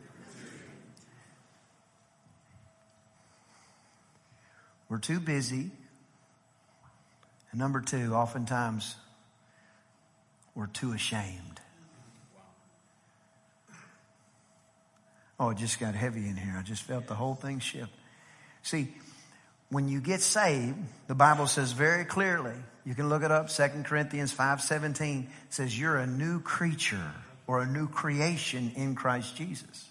We're 4.88 4.99
too 4.99 5.21
busy. 5.21 5.71
And 7.50 7.61
number 7.61 7.80
two, 7.80 8.14
oftentimes 8.14 8.97
we're 10.54 10.68
too 10.68 10.92
ashamed. 10.92 11.61
Oh, 15.38 15.50
it 15.50 15.59
just 15.59 15.78
got 15.78 15.95
heavy 15.95 16.28
in 16.28 16.37
here. 16.37 16.56
I 16.59 16.62
just 16.62 16.83
felt 16.83 17.06
the 17.06 17.14
whole 17.14 17.35
thing 17.35 17.59
shift. 17.59 17.92
See, 18.66 18.88
when 19.68 19.87
you 19.87 20.00
get 20.00 20.20
saved, 20.20 20.75
the 21.06 21.14
Bible 21.14 21.46
says 21.46 21.70
very 21.70 22.04
clearly, 22.04 22.56
you 22.85 22.96
can 22.96 23.08
look 23.08 23.23
it 23.23 23.30
up, 23.30 23.49
2 23.49 23.85
Corinthians 23.85 24.35
5:17 24.35 25.28
says 25.50 25.78
you're 25.78 25.99
a 25.99 26.06
new 26.06 26.40
creature 26.40 27.12
or 27.46 27.62
a 27.62 27.66
new 27.66 27.87
creation 27.87 28.73
in 28.75 28.96
Christ 28.96 29.37
Jesus. 29.37 29.88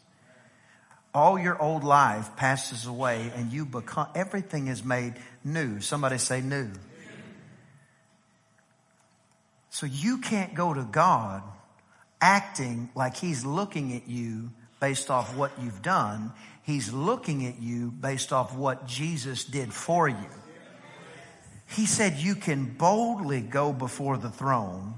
All 1.13 1.39
your 1.39 1.57
old 1.61 1.85
life 1.85 2.35
passes 2.35 2.85
away 2.85 3.31
and 3.33 3.49
you 3.49 3.65
become 3.65 4.07
everything 4.13 4.67
is 4.67 4.83
made 4.83 5.13
new. 5.41 5.79
Somebody 5.79 6.17
say 6.17 6.41
new. 6.41 6.69
So 9.69 9.85
you 9.85 10.17
can't 10.17 10.53
go 10.53 10.73
to 10.73 10.83
God 10.83 11.43
acting 12.19 12.89
like 12.93 13.15
he's 13.15 13.45
looking 13.45 13.95
at 13.95 14.09
you 14.09 14.51
based 14.85 15.09
off 15.09 15.35
what 15.35 15.51
you've 15.59 15.81
done. 15.81 16.31
He's 16.61 16.93
looking 16.93 17.47
at 17.47 17.59
you 17.59 17.89
based 17.89 18.31
off 18.31 18.55
what 18.55 18.85
Jesus 18.85 19.43
did 19.43 19.73
for 19.73 20.07
you. 20.07 20.29
He 21.69 21.87
said 21.87 22.17
you 22.17 22.35
can 22.35 22.65
boldly 22.65 23.41
go 23.41 23.73
before 23.73 24.15
the 24.17 24.29
throne 24.29 24.93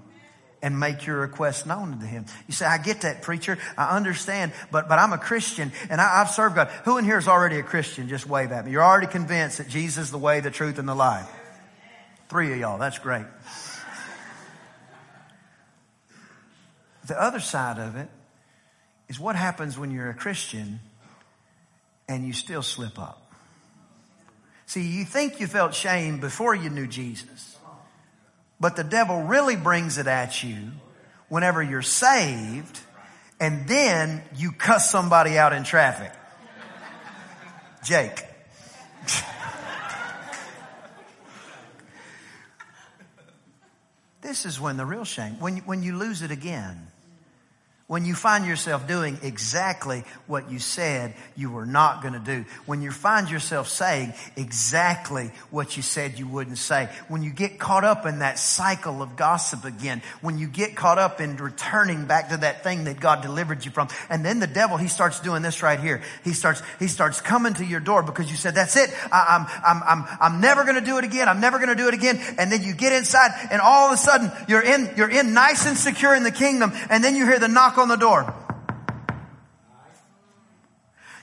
and 0.61 0.77
make 0.77 1.05
your 1.05 1.21
request 1.21 1.65
known 1.65 2.01
to 2.01 2.05
him. 2.05 2.25
You 2.47 2.53
say, 2.53 2.65
I 2.65 2.79
get 2.79 3.01
that 3.03 3.21
preacher. 3.21 3.57
I 3.77 3.95
understand, 3.95 4.51
but, 4.73 4.89
but 4.89 4.99
I'm 4.99 5.13
a 5.13 5.17
Christian 5.17 5.71
and 5.89 6.01
I, 6.01 6.19
I've 6.19 6.31
served 6.31 6.55
God. 6.55 6.67
Who 6.83 6.97
in 6.97 7.05
here 7.05 7.17
is 7.17 7.29
already 7.29 7.57
a 7.57 7.63
Christian? 7.63 8.09
Just 8.09 8.27
wave 8.27 8.51
at 8.51 8.65
me. 8.65 8.71
You're 8.71 8.83
already 8.83 9.07
convinced 9.07 9.59
that 9.59 9.69
Jesus 9.69 10.07
is 10.07 10.11
the 10.11 10.17
way, 10.17 10.41
the 10.41 10.51
truth, 10.51 10.79
and 10.79 10.89
the 10.89 10.95
life. 10.95 11.31
Three 12.27 12.51
of 12.51 12.59
y'all. 12.59 12.77
That's 12.77 12.99
great. 12.99 13.25
The 17.07 17.17
other 17.17 17.39
side 17.39 17.79
of 17.79 17.95
it 17.95 18.09
is 19.07 19.19
what 19.19 19.35
happens 19.35 19.77
when 19.77 19.91
you're 19.91 20.09
a 20.09 20.13
Christian 20.13 20.79
and 22.07 22.25
you 22.25 22.33
still 22.33 22.61
slip 22.61 22.97
up. 22.99 23.21
See, 24.65 24.81
you 24.81 25.05
think 25.05 25.39
you 25.39 25.47
felt 25.47 25.73
shame 25.73 26.19
before 26.19 26.53
you 26.53 26.69
knew 26.69 26.87
Jesus, 26.87 27.57
but 28.59 28.75
the 28.75 28.83
devil 28.83 29.23
really 29.23 29.55
brings 29.55 29.97
it 29.97 30.07
at 30.07 30.43
you 30.43 30.71
whenever 31.29 31.63
you're 31.63 31.81
saved 31.81 32.79
and 33.39 33.67
then 33.67 34.23
you 34.35 34.51
cuss 34.51 34.89
somebody 34.89 35.37
out 35.37 35.53
in 35.53 35.63
traffic. 35.63 36.11
Jake. 37.83 38.25
this 44.21 44.45
is 44.45 44.59
when 44.59 44.75
the 44.75 44.85
real 44.85 45.05
shame, 45.05 45.39
when, 45.39 45.57
when 45.59 45.83
you 45.83 45.95
lose 45.95 46.23
it 46.23 46.31
again. 46.31 46.87
When 47.87 48.03
you 48.03 48.15
find 48.15 48.45
yourself 48.45 48.85
doing 48.85 49.17
exactly 49.23 50.03
what 50.25 50.51
you 50.51 50.59
said 50.59 51.13
you 51.37 51.49
were 51.49 51.65
not 51.65 52.01
going 52.01 52.15
to 52.15 52.19
do. 52.19 52.43
When 52.65 52.81
you 52.81 52.91
find 52.91 53.31
yourself 53.31 53.69
saying 53.69 54.13
exactly 54.35 55.31
what 55.51 55.77
you 55.77 55.83
said 55.83 56.19
you 56.19 56.27
wouldn't 56.27 56.57
say. 56.57 56.89
When 57.07 57.23
you 57.23 57.31
get 57.31 57.59
caught 57.59 57.85
up 57.85 58.05
in 58.05 58.19
that 58.19 58.39
cycle 58.39 59.01
of 59.01 59.15
gossip 59.15 59.63
again. 59.63 60.01
When 60.19 60.37
you 60.37 60.47
get 60.47 60.75
caught 60.75 60.97
up 60.97 61.21
in 61.21 61.37
returning 61.37 62.07
back 62.07 62.27
to 62.29 62.37
that 62.37 62.61
thing 62.61 62.83
that 62.83 62.99
God 62.99 63.21
delivered 63.21 63.63
you 63.63 63.71
from. 63.71 63.87
And 64.09 64.25
then 64.25 64.39
the 64.39 64.47
devil, 64.47 64.75
he 64.75 64.89
starts 64.89 65.21
doing 65.21 65.41
this 65.41 65.63
right 65.63 65.79
here. 65.79 66.01
He 66.25 66.33
starts, 66.33 66.61
he 66.79 66.89
starts 66.89 67.21
coming 67.21 67.53
to 67.53 67.63
your 67.63 67.79
door 67.79 68.03
because 68.03 68.29
you 68.29 68.35
said, 68.35 68.53
that's 68.53 68.75
it. 68.75 68.93
I, 69.13 69.47
I'm, 69.63 69.63
I'm, 69.63 69.83
I'm, 69.87 70.17
I'm 70.19 70.41
never 70.41 70.65
going 70.65 70.75
to 70.75 70.81
do 70.81 70.97
it 70.97 71.05
again. 71.05 71.29
I'm 71.29 71.39
never 71.39 71.57
going 71.57 71.69
to 71.69 71.75
do 71.75 71.87
it 71.87 71.93
again. 71.93 72.19
And 72.37 72.51
then 72.51 72.63
you 72.63 72.73
get 72.73 72.91
inside 72.91 73.31
and 73.49 73.61
all 73.61 73.87
of 73.87 73.93
a 73.93 73.97
sudden 73.97 74.29
you're 74.49 74.61
in, 74.61 74.91
you're 74.97 75.09
in 75.09 75.33
nice 75.33 75.65
and 75.65 75.77
secure 75.77 76.13
in 76.13 76.23
the 76.23 76.31
kingdom. 76.31 76.73
And 76.89 77.01
then 77.01 77.15
you 77.15 77.25
hear 77.25 77.39
the 77.39 77.47
knock 77.47 77.76
on 77.77 77.87
the 77.87 77.95
door. 77.95 78.33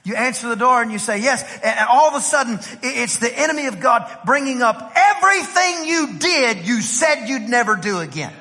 You 0.05 0.15
answer 0.15 0.47
the 0.47 0.55
door 0.55 0.83
and 0.83 0.91
you 0.91 0.99
say 0.99 1.17
yes. 1.17 1.43
And 1.63 1.79
all 1.89 2.07
of 2.09 2.13
a 2.13 2.21
sudden, 2.21 2.59
it's 2.83 3.17
the 3.17 3.39
enemy 3.39 3.65
of 3.65 3.79
God 3.79 4.07
bringing 4.23 4.61
up 4.61 4.93
everything 4.95 5.85
you 5.85 6.19
did 6.19 6.67
you 6.67 6.81
said 6.81 7.27
you'd 7.27 7.49
never 7.49 7.75
do 7.75 7.99
again. 7.99 8.31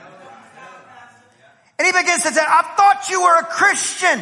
And 1.78 1.86
he 1.86 1.92
begins 1.92 2.22
to 2.22 2.32
say, 2.32 2.40
I 2.40 2.62
thought 2.76 3.08
you 3.10 3.22
were 3.22 3.38
a 3.40 3.44
Christian. 3.44 4.20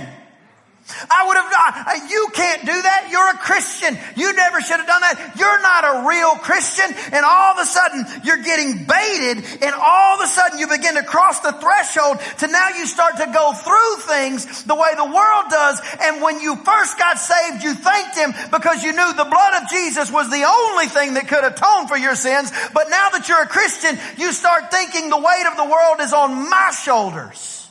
I 1.11 1.27
would 1.27 1.37
have 1.37 1.51
not. 1.51 2.11
You 2.11 2.29
can't 2.33 2.63
do 2.65 2.75
that. 2.75 3.09
You're 3.11 3.31
a 3.31 3.39
Christian. 3.39 3.99
You 4.17 4.33
never 4.35 4.61
should 4.61 4.79
have 4.79 4.87
done 4.87 5.01
that. 5.03 5.35
You're 5.39 5.63
not 5.63 5.83
a 5.85 6.09
real 6.09 6.37
Christian. 6.43 6.89
And 7.13 7.25
all 7.25 7.53
of 7.55 7.59
a 7.59 7.67
sudden 7.67 8.07
you're 8.25 8.43
getting 8.43 8.85
baited 8.85 9.45
and 9.63 9.75
all 9.75 10.17
of 10.17 10.25
a 10.25 10.31
sudden 10.31 10.59
you 10.59 10.69
begin 10.69 10.95
to 10.95 11.03
cross 11.03 11.41
the 11.41 11.53
threshold 11.53 12.19
to 12.39 12.47
now 12.49 12.69
you 12.77 12.87
start 12.87 13.17
to 13.19 13.27
go 13.33 13.53
through 13.53 13.95
things 14.07 14.65
the 14.65 14.75
way 14.75 14.91
the 14.97 15.05
world 15.05 15.47
does. 15.51 15.81
And 16.01 16.23
when 16.23 16.41
you 16.41 16.57
first 16.57 16.99
got 16.99 17.19
saved, 17.19 17.63
you 17.63 17.75
thanked 17.75 18.17
him 18.17 18.35
because 18.51 18.83
you 18.83 18.93
knew 18.93 19.13
the 19.15 19.29
blood 19.29 19.63
of 19.63 19.69
Jesus 19.71 20.11
was 20.11 20.31
the 20.31 20.45
only 20.45 20.87
thing 20.87 21.15
that 21.15 21.29
could 21.29 21.45
atone 21.45 21.89
for 21.89 21.97
your 21.97 22.15
sins. 22.15 22.51
But 22.73 22.91
now 22.91 23.11
that 23.11 23.29
you're 23.29 23.43
a 23.43 23.49
Christian, 23.49 23.99
you 24.19 24.33
start 24.33 24.71
thinking 24.71 25.11
the 25.11 25.19
weight 25.19 25.47
of 25.51 25.57
the 25.57 25.65
world 25.65 26.01
is 26.01 26.13
on 26.13 26.49
my 26.49 26.71
shoulders. 26.71 27.62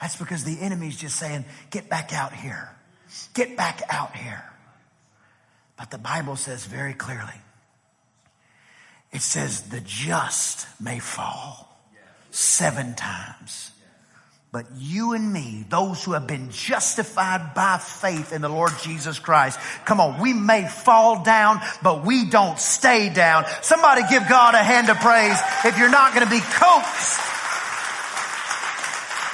That's 0.00 0.16
because 0.16 0.44
the 0.44 0.58
enemy's 0.60 0.96
just 0.96 1.16
saying, 1.16 1.44
get 1.70 1.88
back 1.88 2.12
out 2.12 2.32
here. 2.32 2.70
Get 3.34 3.56
back 3.56 3.82
out 3.90 4.16
here. 4.16 4.44
But 5.76 5.90
the 5.90 5.98
Bible 5.98 6.36
says 6.36 6.64
very 6.64 6.94
clearly, 6.94 7.40
it 9.12 9.22
says 9.22 9.62
the 9.62 9.80
just 9.80 10.66
may 10.80 10.98
fall 10.98 11.68
seven 12.30 12.94
times. 12.94 13.72
But 14.52 14.66
you 14.76 15.12
and 15.12 15.32
me, 15.32 15.64
those 15.68 16.02
who 16.02 16.12
have 16.12 16.26
been 16.26 16.50
justified 16.50 17.54
by 17.54 17.78
faith 17.78 18.32
in 18.32 18.42
the 18.42 18.48
Lord 18.48 18.72
Jesus 18.82 19.20
Christ, 19.20 19.60
come 19.84 20.00
on, 20.00 20.20
we 20.20 20.32
may 20.32 20.66
fall 20.66 21.22
down, 21.22 21.60
but 21.82 22.04
we 22.04 22.28
don't 22.28 22.58
stay 22.58 23.10
down. 23.10 23.44
Somebody 23.62 24.02
give 24.10 24.28
God 24.28 24.54
a 24.54 24.62
hand 24.62 24.88
of 24.88 24.98
praise 24.98 25.38
if 25.64 25.78
you're 25.78 25.90
not 25.90 26.14
going 26.14 26.26
to 26.26 26.30
be 26.30 26.40
coaxed 26.40 27.29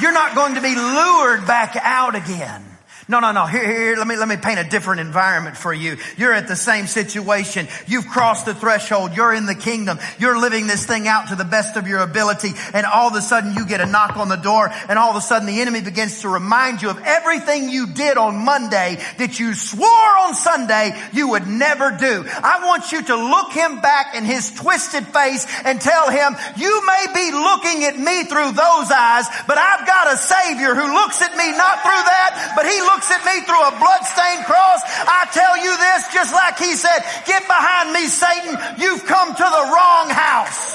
you're 0.01 0.13
not 0.13 0.35
going 0.35 0.55
to 0.55 0.61
be 0.61 0.75
lured 0.75 1.47
back 1.47 1.77
out 1.77 2.15
again. 2.15 2.76
No, 3.09 3.21
no, 3.21 3.31
no. 3.31 3.47
Here, 3.47 3.65
here, 3.65 3.97
let 3.97 4.07
me, 4.09 4.17
let 4.17 4.27
me 4.27 4.37
paint 4.37 4.59
a 4.59 4.65
different 4.65 5.01
environment 5.01 5.57
for 5.57 5.73
you. 5.73 5.97
You're 6.17 6.33
at 6.33 6.49
the 6.49 6.57
same 6.57 6.89
situation. 6.89 7.69
You've 7.87 8.09
crossed 8.09 8.47
the 8.47 8.55
threshold. 8.55 9.15
You're 9.15 9.33
in 9.33 9.47
the 9.47 9.55
kingdom. 9.55 10.01
You're 10.19 10.41
living 10.41 10.67
this 10.67 10.85
thing 10.85 11.07
out 11.07 11.29
to 11.29 11.37
the 11.37 11.45
best 11.45 11.77
of 11.77 11.87
your 11.87 12.01
ability. 12.01 12.51
And 12.75 12.85
all 12.85 13.07
of 13.07 13.15
a 13.15 13.23
sudden 13.23 13.55
you 13.55 13.65
get 13.65 13.81
a 13.81 13.87
knock 13.87 14.17
on 14.17 14.29
the 14.29 14.35
door 14.35 14.73
and 14.89 14.99
all 14.99 15.11
of 15.11 15.17
a 15.17 15.21
sudden 15.21 15.47
the 15.47 15.61
enemy 15.61 15.83
begins 15.83 16.23
to 16.23 16.29
remind 16.29 16.83
you 16.83 16.91
of 16.91 17.01
everything 17.05 17.69
you 17.69 17.87
did 17.95 18.17
on 18.17 18.45
Monday 18.45 18.99
that 19.19 19.39
you 19.39 19.55
swore 19.55 19.87
on 19.87 20.35
Sunday 20.35 20.91
you 21.13 21.29
would 21.29 21.47
never 21.47 21.93
do. 21.93 22.25
I 22.27 22.67
want 22.67 22.91
you 22.91 23.05
to 23.05 23.15
look 23.15 23.53
him 23.53 23.81
back 23.81 24.17
in 24.17 24.25
his 24.25 24.51
twisted 24.51 25.07
face 25.07 25.47
and 25.65 25.81
tell 25.81 26.11
him, 26.11 26.35
you 26.57 26.85
may 26.85 27.07
be 27.15 27.31
looking 27.31 27.85
at 27.85 27.97
me 27.97 28.25
through 28.25 28.51
those 28.51 28.91
eyes, 28.91 29.27
but 29.47 29.59
I've 29.59 29.87
got 29.87 30.13
a 30.13 30.17
savior 30.17 30.75
who 30.75 30.93
looks 30.93 31.23
at 31.23 31.37
me 31.37 31.53
not 31.53 31.83
through 31.83 32.03
that, 32.03 32.55
but 32.57 32.67
he 32.67 32.81
looks 32.83 32.96
looks 32.97 33.11
at 33.11 33.23
me 33.27 33.45
through 33.45 33.61
a 33.61 33.79
bloodstained 33.79 34.47
cross, 34.47 34.81
I 34.87 35.29
tell 35.31 35.57
you 35.59 35.77
this 35.77 36.15
just 36.15 36.33
like 36.33 36.59
he 36.59 36.73
said, 36.73 37.05
get 37.27 37.47
behind 37.47 37.93
me, 37.93 38.07
Satan. 38.07 38.57
You've 38.79 39.05
come 39.05 39.35
to 39.35 39.37
the 39.37 39.65
wrong 39.75 40.09
house. 40.09 40.75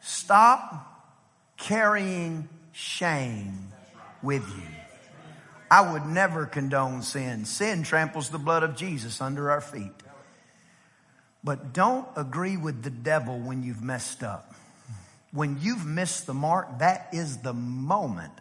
Stop 0.00 1.06
carrying 1.56 2.48
shame 2.72 3.68
with 4.24 4.42
you. 4.48 4.62
I 5.70 5.92
would 5.92 6.04
never 6.04 6.46
condone 6.46 7.02
sin. 7.02 7.44
Sin 7.44 7.84
tramples 7.84 8.30
the 8.30 8.38
blood 8.38 8.64
of 8.64 8.74
Jesus 8.74 9.20
under 9.20 9.52
our 9.52 9.60
feet. 9.60 9.92
But 11.44 11.72
don't 11.72 12.06
agree 12.16 12.56
with 12.56 12.82
the 12.82 12.90
devil 12.90 13.38
when 13.38 13.62
you've 13.62 13.82
messed 13.82 14.22
up. 14.22 14.54
When 15.30 15.58
you've 15.60 15.86
missed 15.86 16.26
the 16.26 16.34
mark, 16.34 16.78
that 16.78 17.08
is 17.12 17.38
the 17.38 17.52
moment 17.52 18.32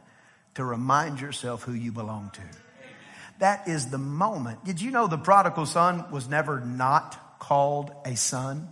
to 0.55 0.63
remind 0.63 1.21
yourself 1.21 1.63
who 1.63 1.73
you 1.73 1.91
belong 1.91 2.31
to. 2.33 2.41
That 3.39 3.67
is 3.67 3.91
the 3.91 3.99
moment. 3.99 4.65
Did 4.65 4.81
you 4.81 4.89
know 4.89 5.07
the 5.07 5.17
prodigal 5.17 5.67
son 5.67 6.09
was 6.11 6.27
never 6.27 6.59
not 6.59 7.39
called 7.39 7.91
a 8.03 8.15
son? 8.15 8.69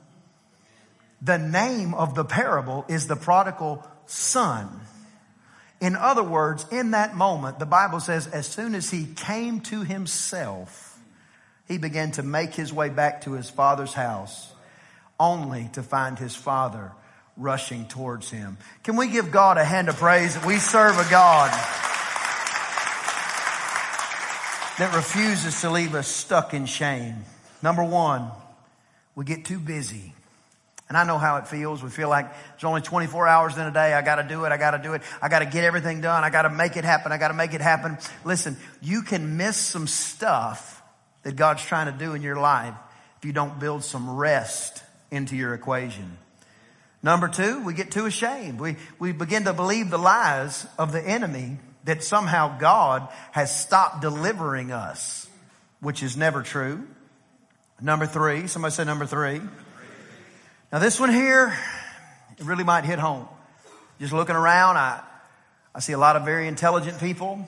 The 1.22 1.38
name 1.38 1.94
of 1.94 2.16
the 2.16 2.26
parable 2.26 2.86
is 2.88 3.08
the 3.08 3.16
prodigal 3.16 3.86
son. 4.06 4.82
In 5.80 5.96
other 5.96 6.24
words, 6.24 6.66
in 6.72 6.92
that 6.92 7.16
moment, 7.16 7.60
the 7.60 7.66
Bible 7.66 8.00
says, 8.00 8.28
as 8.28 8.48
soon 8.48 8.76
as 8.76 8.90
he 8.90 9.06
came 9.06 9.60
to 9.62 9.84
himself, 9.84 10.94
he 11.67 11.78
began 11.78 12.12
to 12.12 12.23
make 12.23 12.54
his 12.54 12.71
way 12.71 12.89
back 12.89 13.21
to 13.21 13.34
his 13.34 13.49
father's 13.49 13.93
house 13.93 14.51
only 15.19 15.69
to 15.73 15.84
find 15.84 16.19
his 16.19 16.36
father 16.36 16.91
rushing 17.38 17.86
towards 17.86 18.30
him. 18.30 18.58
Can 18.84 18.95
we 18.95 19.08
give 19.08 19.32
God 19.32 19.58
a 19.58 19.65
hand 19.65 19.89
of 19.89 19.95
praise 19.97 20.38
we 20.45 20.58
serve 20.58 20.97
a 20.97 21.10
God 21.10 21.51
that 24.78 24.93
refuses 24.95 25.62
to 25.62 25.69
leave 25.69 25.95
us 25.95 26.08
stuck 26.08 26.54
in 26.54 26.65
shame? 26.65 27.15
Number 27.62 27.84
one, 27.84 28.30
we 29.15 29.25
get 29.25 29.45
too 29.45 29.60
busy. 29.60 30.13
And 30.88 30.95
I 30.95 31.04
know 31.04 31.17
how 31.17 31.38
it 31.38 31.47
feels. 31.47 31.82
We 31.82 31.89
feel 31.89 32.10
like 32.10 32.32
there's 32.51 32.63
only 32.63 32.82
24 32.82 33.28
hours 33.28 33.58
in 33.58 33.65
a 33.65 33.71
day. 33.71 33.93
I 33.93 34.04
got 34.04 34.17
to 34.17 34.23
do 34.23 34.45
it. 34.45 34.51
I 34.51 34.58
got 34.58 34.71
to 34.71 34.78
do 34.78 34.93
it. 34.93 35.01
I 35.19 35.30
got 35.30 35.39
to 35.39 35.45
get 35.45 35.63
everything 35.63 35.99
done. 36.01 36.23
I 36.23 36.30
got 36.30 36.43
to 36.43 36.49
make 36.51 36.78
it 36.78 36.86
happen. 36.86 37.12
I 37.12 37.17
got 37.17 37.30
to 37.30 37.34
make 37.34 37.56
it 37.56 37.62
happen. 37.62 37.97
Listen, 38.23 38.56
you 38.84 39.01
can 39.01 39.36
miss 39.36 39.58
some 39.58 39.88
stuff 39.88 40.75
that 41.26 41.36
God's 41.36 41.66
trying 41.66 41.92
to 41.92 42.06
do 42.06 42.14
in 42.14 42.22
your 42.22 42.36
life 42.36 42.76
if 43.18 43.26
you 43.26 43.34
don't 43.34 43.60
build 43.60 43.84
some 43.84 44.16
rest 44.16 44.84
into 45.10 45.36
your 45.36 45.56
equation. 45.56 46.18
Number 47.02 47.28
two, 47.28 47.64
we 47.64 47.74
get 47.74 47.92
too 47.92 48.06
ashamed. 48.06 48.60
We, 48.60 48.76
we 49.00 49.12
begin 49.12 49.46
to 49.46 49.54
believe 49.54 49.90
the 49.90 49.98
lies 49.98 50.68
of 50.78 50.92
the 50.92 51.02
enemy 51.02 51.58
that 51.86 52.04
somehow 52.04 52.60
God 52.60 53.08
has 53.32 53.60
stopped 53.60 54.02
delivering 54.02 54.72
us, 54.72 55.28
which 55.80 56.04
is 56.04 56.16
never 56.16 56.44
true. 56.44 56.88
Number 57.82 58.06
three, 58.06 58.46
somebody 58.46 58.74
say 58.74 58.86
number 58.86 59.08
three. 59.08 59.42
Now 60.72 60.78
this 60.78 61.00
one 61.00 61.12
here, 61.12 61.58
it 62.38 62.46
really 62.46 62.64
might 62.64 62.86
hit 62.86 63.00
home. 63.00 63.28
Just 64.00 64.14
looking 64.14 64.36
around, 64.36 64.78
I, 64.78 65.02
I 65.74 65.80
see 65.80 65.94
a 65.94 65.98
lot 65.98 66.18
of 66.18 66.24
very 66.24 66.48
intelligent 66.48 67.00
people. 67.00 67.48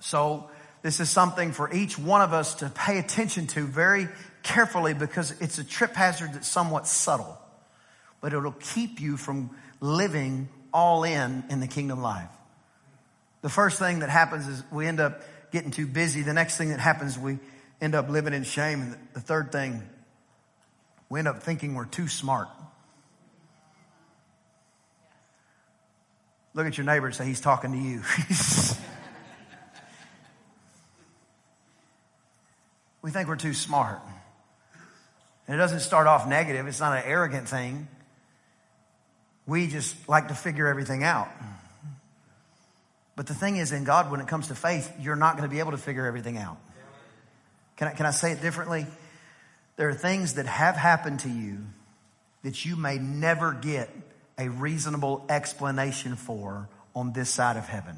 So 0.00 0.49
this 0.82 1.00
is 1.00 1.10
something 1.10 1.52
for 1.52 1.72
each 1.72 1.98
one 1.98 2.22
of 2.22 2.32
us 2.32 2.54
to 2.56 2.68
pay 2.70 2.98
attention 2.98 3.46
to 3.48 3.66
very 3.66 4.08
carefully 4.42 4.94
because 4.94 5.38
it's 5.40 5.58
a 5.58 5.64
trip 5.64 5.94
hazard 5.94 6.32
that's 6.32 6.48
somewhat 6.48 6.86
subtle, 6.86 7.38
but 8.20 8.32
it'll 8.32 8.52
keep 8.52 9.00
you 9.00 9.16
from 9.16 9.50
living 9.80 10.48
all 10.72 11.04
in 11.04 11.44
in 11.50 11.60
the 11.60 11.66
kingdom 11.66 12.00
life. 12.00 12.28
The 13.42 13.48
first 13.48 13.78
thing 13.78 14.00
that 14.00 14.10
happens 14.10 14.46
is 14.46 14.62
we 14.70 14.86
end 14.86 15.00
up 15.00 15.22
getting 15.50 15.70
too 15.70 15.86
busy. 15.86 16.22
The 16.22 16.34
next 16.34 16.56
thing 16.56 16.70
that 16.70 16.80
happens, 16.80 17.18
we 17.18 17.38
end 17.80 17.94
up 17.94 18.08
living 18.08 18.34
in 18.34 18.44
shame. 18.44 18.82
And 18.82 18.96
the 19.14 19.20
third 19.20 19.52
thing, 19.52 19.82
we 21.08 21.18
end 21.18 21.28
up 21.28 21.42
thinking 21.42 21.74
we're 21.74 21.86
too 21.86 22.08
smart. 22.08 22.48
Look 26.52 26.66
at 26.66 26.76
your 26.76 26.84
neighbor 26.84 27.06
and 27.06 27.14
say, 27.14 27.26
he's 27.26 27.40
talking 27.40 27.72
to 27.72 27.78
you. 27.78 28.02
We 33.02 33.10
think 33.10 33.28
we're 33.28 33.36
too 33.36 33.54
smart. 33.54 34.00
And 35.46 35.56
it 35.56 35.58
doesn't 35.58 35.80
start 35.80 36.06
off 36.06 36.28
negative. 36.28 36.66
It's 36.66 36.80
not 36.80 36.96
an 36.96 37.04
arrogant 37.04 37.48
thing. 37.48 37.88
We 39.46 39.66
just 39.66 40.08
like 40.08 40.28
to 40.28 40.34
figure 40.34 40.66
everything 40.66 41.02
out. 41.02 41.28
But 43.16 43.26
the 43.26 43.34
thing 43.34 43.56
is, 43.56 43.72
in 43.72 43.84
God, 43.84 44.10
when 44.10 44.20
it 44.20 44.28
comes 44.28 44.48
to 44.48 44.54
faith, 44.54 44.92
you're 45.00 45.16
not 45.16 45.36
going 45.36 45.48
to 45.48 45.52
be 45.52 45.58
able 45.58 45.72
to 45.72 45.78
figure 45.78 46.06
everything 46.06 46.38
out. 46.38 46.58
Can 47.76 47.88
I, 47.88 47.92
can 47.92 48.06
I 48.06 48.12
say 48.12 48.32
it 48.32 48.40
differently? 48.40 48.86
There 49.76 49.88
are 49.88 49.94
things 49.94 50.34
that 50.34 50.46
have 50.46 50.76
happened 50.76 51.20
to 51.20 51.28
you 51.28 51.58
that 52.42 52.64
you 52.64 52.76
may 52.76 52.98
never 52.98 53.52
get 53.52 53.90
a 54.38 54.48
reasonable 54.48 55.24
explanation 55.28 56.16
for 56.16 56.68
on 56.94 57.12
this 57.12 57.28
side 57.28 57.56
of 57.56 57.66
heaven. 57.68 57.96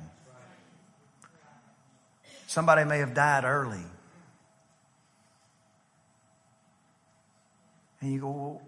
Somebody 2.47 2.85
may 2.85 2.99
have 2.99 3.15
died 3.15 3.45
early. 3.45 3.83
And 8.03 8.13
you 8.13 8.21
go, 8.21 8.31
well, 8.31 8.63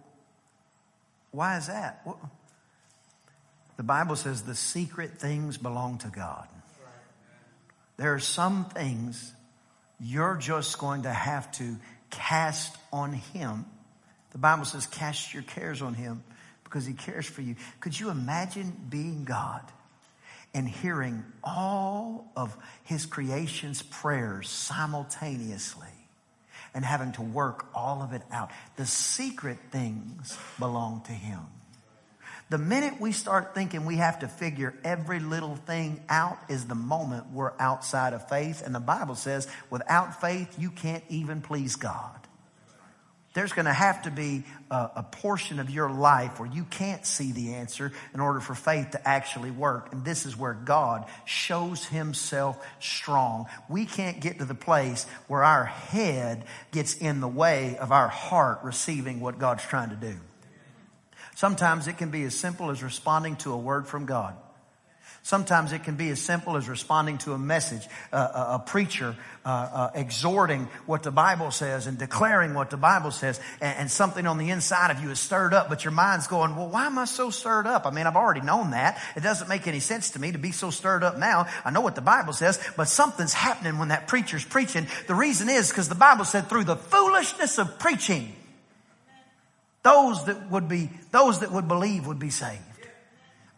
why 1.32 1.58
is 1.58 1.66
that? 1.66 2.00
Well, 2.06 2.18
the 3.76 3.82
Bible 3.82 4.14
says 4.14 4.42
the 4.42 4.54
secret 4.54 5.18
things 5.18 5.58
belong 5.58 5.98
to 5.98 6.08
God. 6.08 6.48
There 7.96 8.14
are 8.14 8.20
some 8.20 8.66
things 8.66 9.32
you're 10.00 10.36
just 10.36 10.78
going 10.78 11.02
to 11.02 11.12
have 11.12 11.50
to 11.52 11.76
cast 12.10 12.76
on 12.92 13.12
Him. 13.12 13.66
The 14.30 14.38
Bible 14.38 14.64
says, 14.64 14.86
cast 14.86 15.34
your 15.34 15.42
cares 15.42 15.82
on 15.82 15.94
Him 15.94 16.22
because 16.62 16.86
He 16.86 16.92
cares 16.92 17.26
for 17.26 17.42
you. 17.42 17.56
Could 17.80 17.98
you 17.98 18.10
imagine 18.10 18.72
being 18.88 19.24
God 19.24 19.62
and 20.54 20.68
hearing 20.68 21.24
all 21.42 22.30
of 22.36 22.56
His 22.84 23.06
creation's 23.06 23.82
prayers 23.82 24.48
simultaneously? 24.48 25.93
And 26.74 26.84
having 26.84 27.12
to 27.12 27.22
work 27.22 27.66
all 27.74 28.02
of 28.02 28.12
it 28.12 28.22
out. 28.30 28.50
The 28.76 28.86
secret 28.86 29.58
things 29.70 30.36
belong 30.58 31.02
to 31.06 31.12
Him. 31.12 31.40
The 32.50 32.58
minute 32.58 33.00
we 33.00 33.12
start 33.12 33.54
thinking 33.54 33.86
we 33.86 33.96
have 33.96 34.18
to 34.18 34.28
figure 34.28 34.74
every 34.84 35.18
little 35.18 35.56
thing 35.56 36.02
out 36.08 36.38
is 36.48 36.66
the 36.66 36.74
moment 36.74 37.30
we're 37.32 37.52
outside 37.58 38.12
of 38.12 38.28
faith. 38.28 38.62
And 38.64 38.74
the 38.74 38.80
Bible 38.80 39.14
says 39.14 39.48
without 39.70 40.20
faith, 40.20 40.58
you 40.58 40.70
can't 40.70 41.04
even 41.08 41.40
please 41.40 41.76
God. 41.76 42.23
There's 43.34 43.52
going 43.52 43.66
to 43.66 43.72
have 43.72 44.02
to 44.02 44.12
be 44.12 44.44
a, 44.70 44.90
a, 44.96 45.02
portion 45.02 45.58
of 45.58 45.68
your 45.68 45.90
life 45.90 46.38
where 46.38 46.48
you 46.48 46.62
can't 46.64 47.04
see 47.04 47.32
the 47.32 47.54
answer 47.54 47.92
in 48.14 48.20
order 48.20 48.38
for 48.38 48.54
faith 48.54 48.92
to 48.92 49.08
actually 49.08 49.50
work. 49.50 49.92
And 49.92 50.04
this 50.04 50.24
is 50.24 50.36
where 50.36 50.54
God 50.54 51.04
shows 51.24 51.84
himself 51.84 52.64
strong. 52.78 53.46
We 53.68 53.86
can't 53.86 54.20
get 54.20 54.38
to 54.38 54.44
the 54.44 54.54
place 54.54 55.04
where 55.26 55.42
our 55.42 55.64
head 55.64 56.44
gets 56.70 56.94
in 56.94 57.20
the 57.20 57.28
way 57.28 57.76
of 57.76 57.90
our 57.90 58.08
heart 58.08 58.60
receiving 58.62 59.18
what 59.18 59.40
God's 59.40 59.64
trying 59.64 59.90
to 59.90 59.96
do. 59.96 60.14
Sometimes 61.34 61.88
it 61.88 61.98
can 61.98 62.10
be 62.10 62.22
as 62.22 62.38
simple 62.38 62.70
as 62.70 62.84
responding 62.84 63.34
to 63.38 63.52
a 63.52 63.58
word 63.58 63.88
from 63.88 64.06
God. 64.06 64.36
Sometimes 65.24 65.72
it 65.72 65.84
can 65.84 65.96
be 65.96 66.10
as 66.10 66.20
simple 66.20 66.58
as 66.58 66.68
responding 66.68 67.16
to 67.16 67.32
a 67.32 67.38
message, 67.38 67.88
uh, 68.12 68.58
a, 68.58 68.58
preacher 68.58 69.16
uh, 69.42 69.48
uh, 69.48 69.90
exhorting 69.94 70.68
what 70.84 71.02
the 71.02 71.10
Bible 71.10 71.50
says 71.50 71.86
and 71.86 71.96
declaring 71.96 72.52
what 72.52 72.68
the 72.68 72.76
Bible 72.76 73.10
says, 73.10 73.40
and, 73.62 73.78
and, 73.78 73.90
something 73.90 74.26
on 74.26 74.36
the 74.36 74.50
inside 74.50 74.90
of 74.90 75.02
you 75.02 75.10
is 75.10 75.18
stirred 75.18 75.54
up, 75.54 75.70
but 75.70 75.82
your 75.82 75.92
mind's 75.92 76.26
going, 76.26 76.54
well, 76.54 76.68
why 76.68 76.84
am 76.84 76.98
I 76.98 77.06
so 77.06 77.30
stirred 77.30 77.66
up? 77.66 77.86
I 77.86 77.90
mean, 77.90 78.06
I've 78.06 78.16
already 78.16 78.42
known 78.42 78.72
that. 78.72 79.00
It 79.16 79.22
doesn't 79.22 79.48
make 79.48 79.66
any 79.66 79.80
sense 79.80 80.10
to 80.10 80.20
me 80.20 80.30
to 80.32 80.38
be 80.38 80.52
so 80.52 80.68
stirred 80.68 81.02
up 81.02 81.16
now. 81.16 81.46
I 81.64 81.70
know 81.70 81.80
what 81.80 81.94
the 81.94 82.02
Bible 82.02 82.34
says, 82.34 82.60
but 82.76 82.88
something's 82.88 83.32
happening 83.32 83.78
when 83.78 83.88
that 83.88 84.06
preacher's 84.06 84.44
preaching. 84.44 84.86
The 85.06 85.14
reason 85.14 85.48
is 85.48 85.70
because 85.70 85.88
the 85.88 85.94
Bible 85.94 86.26
said 86.26 86.50
through 86.50 86.64
the 86.64 86.76
foolishness 86.76 87.56
of 87.56 87.78
preaching, 87.78 88.30
those 89.84 90.22
that 90.26 90.50
would 90.50 90.68
be, 90.68 90.90
those 91.12 91.40
that 91.40 91.50
would 91.50 91.66
believe 91.66 92.06
would 92.06 92.18
be 92.18 92.28
saved. 92.28 92.60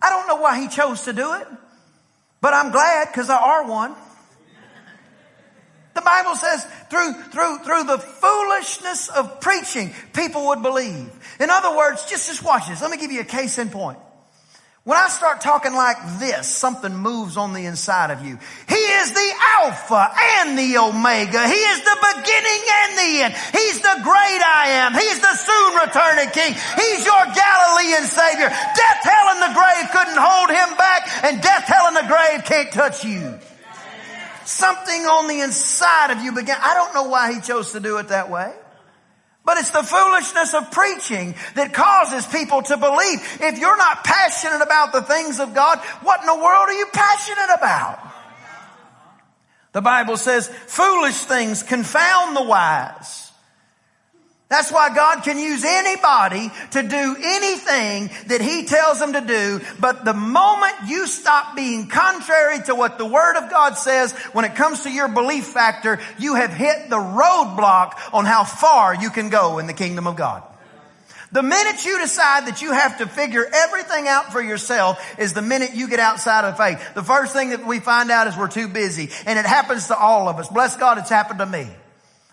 I 0.07 0.11
don't 0.11 0.29
know 0.29 0.37
why 0.37 0.61
he 0.61 0.69
chose 0.69 1.03
to 1.03 1.13
do 1.13 1.35
it, 1.35 1.49
but 2.41 2.55
I'm 2.55 2.71
glad 2.71 3.09
because 3.09 3.29
I 3.29 3.37
are 3.37 3.67
one. 3.69 3.93
The 5.95 6.01
Bible 6.03 6.37
says 6.37 6.65
through, 6.91 7.15
through, 7.33 7.59
through 7.65 7.85
the 7.85 7.99
foolishness 7.99 9.09
of 9.09 9.41
preaching, 9.41 9.93
people 10.13 10.47
would 10.49 10.63
believe. 10.63 11.11
In 11.41 11.51
other 11.51 11.77
words, 11.77 12.05
just, 12.09 12.29
just 12.29 12.45
watch 12.45 12.69
this. 12.69 12.83
Let 12.83 12.91
me 12.91 12.99
give 12.99 13.11
you 13.11 13.21
a 13.21 13.25
case 13.25 13.59
in 13.59 13.71
point. 13.71 13.99
When 14.87 14.97
I 14.97 15.09
start 15.09 15.41
talking 15.41 15.75
like 15.75 15.99
this, 16.23 16.47
something 16.47 16.95
moves 16.95 17.37
on 17.37 17.55
the 17.55 17.67
inside 17.67 18.13
of 18.13 18.25
you. 18.25 18.39
He 18.69 18.79
is 19.03 19.11
the 19.11 19.33
Alpha 19.59 20.15
and 20.39 20.57
the 20.57 20.79
Omega. 20.79 21.43
He 21.43 21.59
is 21.59 21.83
the 21.83 21.99
beginning 22.15 22.63
and 22.71 22.91
the 22.95 23.13
end. 23.27 23.35
He's 23.51 23.83
the 23.83 23.99
great 24.07 24.43
I 24.47 24.87
am. 24.87 24.95
He's 24.95 25.19
the 25.19 25.35
soon 25.43 25.71
returning 25.83 26.31
King. 26.31 26.55
He's 26.55 27.03
your 27.03 27.25
Galilean 27.35 28.07
Savior. 28.07 28.47
Death, 28.47 29.03
hell, 29.03 29.27
and 29.35 29.43
the 29.43 29.59
grave 29.59 29.91
couldn't 29.91 30.23
hold 30.23 30.51
him 30.55 30.79
back, 30.79 31.25
and 31.25 31.43
death, 31.43 31.67
hell, 31.67 31.89
and 31.89 31.97
the 31.97 32.07
grave 32.07 32.45
can't 32.45 32.71
touch 32.71 33.05
you. 33.05 33.41
Something 34.45 35.03
on 35.03 35.27
the 35.27 35.41
inside 35.41 36.13
of 36.13 36.23
you 36.23 36.31
began. 36.31 36.59
I 36.63 36.75
don't 36.75 36.95
know 36.95 37.11
why 37.11 37.35
he 37.35 37.41
chose 37.41 37.73
to 37.73 37.81
do 37.81 37.99
it 37.99 38.07
that 38.15 38.31
way. 38.31 38.53
But 39.47 39.59
it's 39.59 39.71
the 39.71 39.85
foolishness 39.85 40.55
of 40.55 40.73
preaching 40.73 41.37
that 41.55 41.73
causes 41.73 42.27
people 42.27 42.63
to 42.63 42.77
believe. 42.77 43.21
If 43.41 43.59
you're 43.61 43.77
not 43.77 44.03
passionate 44.03 44.61
about 44.61 44.93
the 44.93 45.03
things 45.03 45.39
of 45.39 45.55
God, 45.55 45.79
what 46.03 46.21
in 46.21 46.27
the 46.27 46.35
world 46.35 46.69
are 46.69 46.73
you 46.73 46.87
passionate 46.93 47.55
about? 47.57 48.01
The 49.71 49.83
Bible 49.83 50.17
says 50.17 50.49
foolish 50.49 51.15
things 51.15 51.63
confound 51.63 52.37
the 52.37 52.43
wise. 52.43 53.26
That's 54.49 54.71
why 54.71 54.95
God 54.95 55.25
can 55.25 55.41
use 55.41 55.65
anybody 55.65 56.53
to 56.71 56.83
do 56.83 57.17
anything 57.21 58.11
that 58.29 58.41
He 58.41 58.65
tells 58.65 59.01
them 59.01 59.15
to 59.15 59.21
do. 59.21 59.61
But 59.81 60.05
the 60.05 60.15
moment 60.15 60.73
you 60.87 61.09
stop 61.09 61.57
being 61.57 61.89
contrary 61.89 62.63
to 62.67 62.77
what 62.77 62.97
the 62.97 63.07
Word 63.07 63.37
of 63.37 63.51
God 63.51 63.75
says 63.75 64.13
when 64.33 64.45
it 64.45 64.55
comes 64.55 64.85
to 64.85 64.91
your 64.91 65.09
belief 65.09 65.47
factor, 65.47 65.99
you 66.19 66.37
have 66.37 66.53
hit 66.53 66.89
the 66.89 66.97
roadblock 66.97 67.95
on 68.13 68.25
how 68.25 68.45
far 68.45 68.95
you 68.95 69.11
can 69.11 69.31
go 69.31 69.59
in 69.59 69.67
the 69.67 69.73
kingdom 69.73 70.07
of 70.07 70.15
God. 70.15 70.45
The 71.33 71.43
minute 71.43 71.85
you 71.85 71.99
decide 71.99 72.47
that 72.47 72.63
you 72.63 72.71
have 72.71 72.99
to 72.99 73.09
figure 73.09 73.45
everything 73.53 74.07
out 74.07 74.31
for 74.31 74.41
yourself 74.41 75.19
is 75.19 75.33
the 75.33 75.43
minute 75.43 75.75
you 75.75 75.89
get 75.89 75.99
outside 75.99 76.45
of 76.45 76.57
faith. 76.57 76.95
The 76.95 77.03
first 77.03 77.33
thing 77.33 77.51
that 77.51 77.67
we 77.67 77.81
find 77.81 78.13
out 78.13 78.29
is 78.29 78.37
we're 78.37 78.47
too 78.47 78.69
busy. 78.69 79.11
And 79.27 79.39
it 79.39 79.45
happens 79.45 79.89
to 79.89 79.99
all 79.99 80.29
of 80.29 80.39
us. 80.39 80.49
Bless 80.49 80.77
God, 80.77 80.99
it's 80.99 81.11
happened 81.11 81.41
to 81.41 81.47
me. 81.47 81.69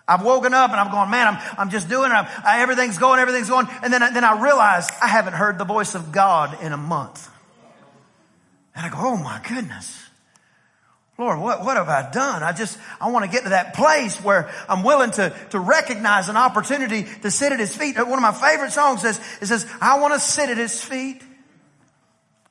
I've 0.08 0.24
woken 0.24 0.54
up 0.54 0.72
and 0.72 0.80
I'm 0.80 0.92
going, 0.92 1.10
man, 1.10 1.28
I'm, 1.28 1.58
I'm 1.58 1.70
just 1.70 1.88
doing 1.88 2.12
it. 2.12 2.13
I, 2.13 2.62
everything's 2.62 2.98
going, 2.98 3.20
everything's 3.20 3.50
going. 3.50 3.68
And 3.82 3.94
then, 3.94 4.02
then 4.13 4.24
I 4.24 4.42
realize 4.42 4.89
I 5.02 5.08
haven't 5.08 5.34
heard 5.34 5.58
the 5.58 5.66
voice 5.66 5.96
of 5.96 6.12
God 6.12 6.62
in 6.62 6.74
a 6.74 6.78
month. 6.78 7.30
And 8.76 8.86
I 8.86 8.89
go, 8.89 8.98
oh 9.00 9.18
my 9.18 9.39
goodness. 9.48 10.00
Lord, 11.18 11.39
what, 11.39 11.63
what 11.63 11.78
have 11.78 11.89
I 11.89 12.10
done? 12.12 12.42
I 12.42 12.54
just, 12.54 12.78
I 13.00 13.12
want 13.12 13.24
to 13.24 13.32
get 13.32 13.44
to 13.44 13.50
that 13.50 13.76
place 13.76 14.18
where 14.18 14.52
I'm 14.68 14.84
willing 14.84 15.12
to, 15.12 15.34
to 15.52 15.60
recognize 15.60 16.28
an 16.28 16.38
opportunity 16.38 17.06
to 17.22 17.30
sit 17.30 17.52
at 17.52 17.60
his 17.60 17.76
feet. 17.76 17.96
One 17.98 18.13
of 18.13 18.22
my 18.22 18.32
favorite 18.32 18.72
songs 18.72 19.02
says, 19.02 19.22
it 19.39 19.46
says, 19.46 19.68
I 19.80 20.00
want 20.00 20.16
to 20.16 20.20
sit 20.20 20.50
at 20.50 20.58
his 20.58 20.84
feet, 20.84 21.22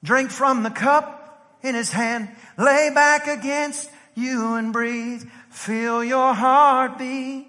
drink 0.05 0.31
from 0.31 0.63
the 0.63 0.71
cup 0.71 1.59
in 1.63 1.75
his 1.75 1.91
hand, 1.91 2.29
lay 2.57 2.91
back 2.95 3.27
against 3.27 3.91
you 4.15 4.55
and 4.55 4.73
breathe. 4.73 5.25
Feel 5.53 6.03
your 6.03 6.35
heartbeat. 6.35 7.47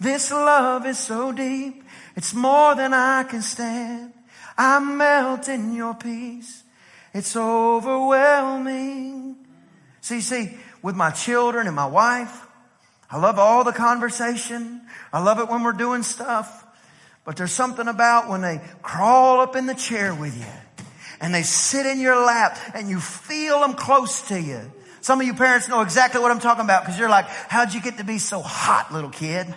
This 0.00 0.30
love 0.30 0.86
is 0.86 0.98
so 0.98 1.32
deep. 1.32 1.82
It's 2.16 2.32
more 2.32 2.76
than 2.76 2.94
I 2.94 3.24
can 3.24 3.42
stand. 3.42 4.12
I 4.56 4.78
melt 4.78 5.48
in 5.48 5.74
your 5.74 5.94
peace. 5.94 6.62
It's 7.12 7.36
overwhelming. 7.36 9.36
See, 10.00 10.20
see, 10.20 10.56
with 10.80 10.94
my 10.94 11.10
children 11.10 11.66
and 11.66 11.74
my 11.74 11.86
wife, 11.86 12.46
I 13.10 13.18
love 13.18 13.38
all 13.38 13.64
the 13.64 13.72
conversation. 13.72 14.82
I 15.12 15.20
love 15.20 15.40
it 15.40 15.48
when 15.48 15.64
we're 15.64 15.72
doing 15.72 16.04
stuff. 16.04 16.66
But 17.24 17.36
there's 17.36 17.52
something 17.52 17.88
about 17.88 18.28
when 18.28 18.42
they 18.42 18.60
crawl 18.80 19.40
up 19.40 19.56
in 19.56 19.66
the 19.66 19.74
chair 19.74 20.14
with 20.14 20.38
you 20.38 20.86
and 21.20 21.34
they 21.34 21.42
sit 21.42 21.84
in 21.84 22.00
your 22.00 22.24
lap 22.24 22.56
and 22.74 22.88
you 22.88 23.00
feel 23.00 23.60
them 23.60 23.74
close 23.74 24.28
to 24.28 24.40
you. 24.40 24.70
Some 25.00 25.20
of 25.20 25.26
you 25.26 25.34
parents 25.34 25.68
know 25.68 25.82
exactly 25.82 26.20
what 26.20 26.30
I'm 26.30 26.40
talking 26.40 26.64
about 26.64 26.82
because 26.82 26.98
you're 26.98 27.08
like, 27.08 27.26
how'd 27.26 27.72
you 27.72 27.80
get 27.80 27.98
to 27.98 28.04
be 28.04 28.18
so 28.18 28.40
hot, 28.40 28.92
little 28.92 29.10
kid? 29.10 29.52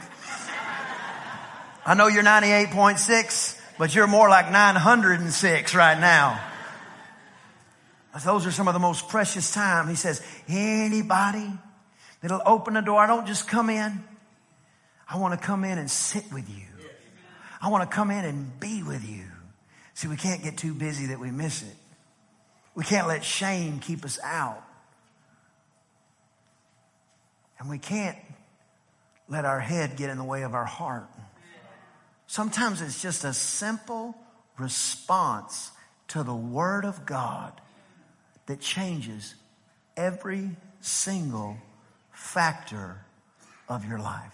I 1.85 1.95
know 1.95 2.07
you're 2.07 2.23
98.6, 2.23 3.59
but 3.77 3.95
you're 3.95 4.07
more 4.07 4.29
like 4.29 4.51
906 4.51 5.75
right 5.75 5.99
now. 5.99 6.39
Those 8.23 8.45
are 8.45 8.51
some 8.51 8.67
of 8.67 8.73
the 8.73 8.79
most 8.79 9.09
precious 9.09 9.53
time. 9.53 9.87
He 9.87 9.95
says, 9.95 10.21
anybody 10.47 11.49
that'll 12.21 12.41
open 12.45 12.73
the 12.75 12.81
door, 12.81 12.99
I 12.99 13.07
don't 13.07 13.25
just 13.25 13.47
come 13.47 13.69
in. 13.69 14.03
I 15.09 15.17
want 15.17 15.39
to 15.39 15.45
come 15.45 15.63
in 15.63 15.77
and 15.77 15.89
sit 15.89 16.31
with 16.31 16.49
you. 16.49 16.65
I 17.61 17.69
want 17.69 17.89
to 17.89 17.95
come 17.95 18.11
in 18.11 18.25
and 18.25 18.59
be 18.59 18.83
with 18.83 19.07
you. 19.07 19.25
See, 19.93 20.07
we 20.07 20.17
can't 20.17 20.43
get 20.43 20.57
too 20.57 20.73
busy 20.73 21.07
that 21.07 21.19
we 21.19 21.31
miss 21.31 21.63
it. 21.63 21.75
We 22.75 22.83
can't 22.83 23.07
let 23.07 23.23
shame 23.23 23.79
keep 23.79 24.05
us 24.05 24.19
out. 24.23 24.63
And 27.61 27.69
we 27.69 27.77
can't 27.77 28.17
let 29.29 29.45
our 29.45 29.59
head 29.59 29.95
get 29.95 30.09
in 30.09 30.17
the 30.17 30.23
way 30.23 30.41
of 30.41 30.55
our 30.55 30.65
heart. 30.65 31.07
Sometimes 32.25 32.81
it's 32.81 32.99
just 32.99 33.23
a 33.23 33.33
simple 33.33 34.15
response 34.57 35.69
to 36.07 36.23
the 36.23 36.33
Word 36.33 36.85
of 36.85 37.05
God 37.05 37.53
that 38.47 38.61
changes 38.61 39.35
every 39.95 40.49
single 40.79 41.55
factor 42.11 43.05
of 43.69 43.85
your 43.85 43.99
life. 43.99 44.33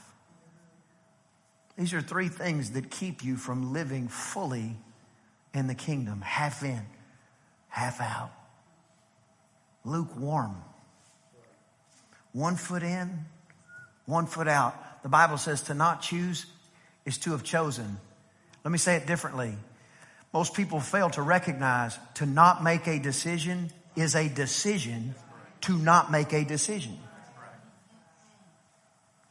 These 1.77 1.93
are 1.93 2.01
three 2.01 2.29
things 2.29 2.71
that 2.71 2.89
keep 2.89 3.25
you 3.25 3.35
from 3.35 3.73
living 3.73 4.07
fully 4.07 4.77
in 5.53 5.67
the 5.67 5.75
kingdom 5.75 6.21
half 6.21 6.63
in, 6.63 6.81
half 7.67 7.99
out. 7.99 8.31
Lukewarm. 9.83 10.63
One 12.37 12.55
foot 12.55 12.83
in, 12.83 13.25
one 14.05 14.27
foot 14.27 14.47
out. 14.47 15.01
The 15.01 15.09
Bible 15.09 15.39
says 15.39 15.63
to 15.63 15.73
not 15.73 16.03
choose 16.03 16.45
is 17.03 17.17
to 17.19 17.31
have 17.31 17.43
chosen. 17.43 17.97
Let 18.63 18.71
me 18.71 18.77
say 18.77 18.95
it 18.95 19.07
differently. 19.07 19.55
Most 20.31 20.53
people 20.53 20.79
fail 20.79 21.09
to 21.11 21.23
recognize 21.23 21.97
to 22.15 22.27
not 22.27 22.63
make 22.63 22.85
a 22.85 22.99
decision 22.99 23.71
is 23.95 24.13
a 24.13 24.29
decision 24.29 25.15
to 25.61 25.79
not 25.79 26.11
make 26.11 26.31
a 26.31 26.45
decision. 26.45 26.99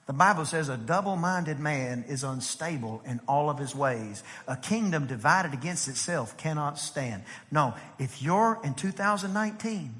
The 0.07 0.12
Bible 0.12 0.45
says 0.45 0.69
a 0.69 0.77
double 0.77 1.14
minded 1.14 1.61
man 1.61 2.07
is 2.09 2.25
unstable 2.25 3.03
in 3.07 3.21
all 3.29 3.49
of 3.51 3.59
his 3.59 3.73
ways. 3.73 4.25
A 4.49 4.57
kingdom 4.57 5.07
divided 5.07 5.55
against 5.55 5.87
itself 5.87 6.37
cannot 6.37 6.77
stand. 6.77 7.23
No, 7.53 7.75
if 8.01 8.21
you're 8.21 8.59
in 8.64 8.75
2019 8.75 9.95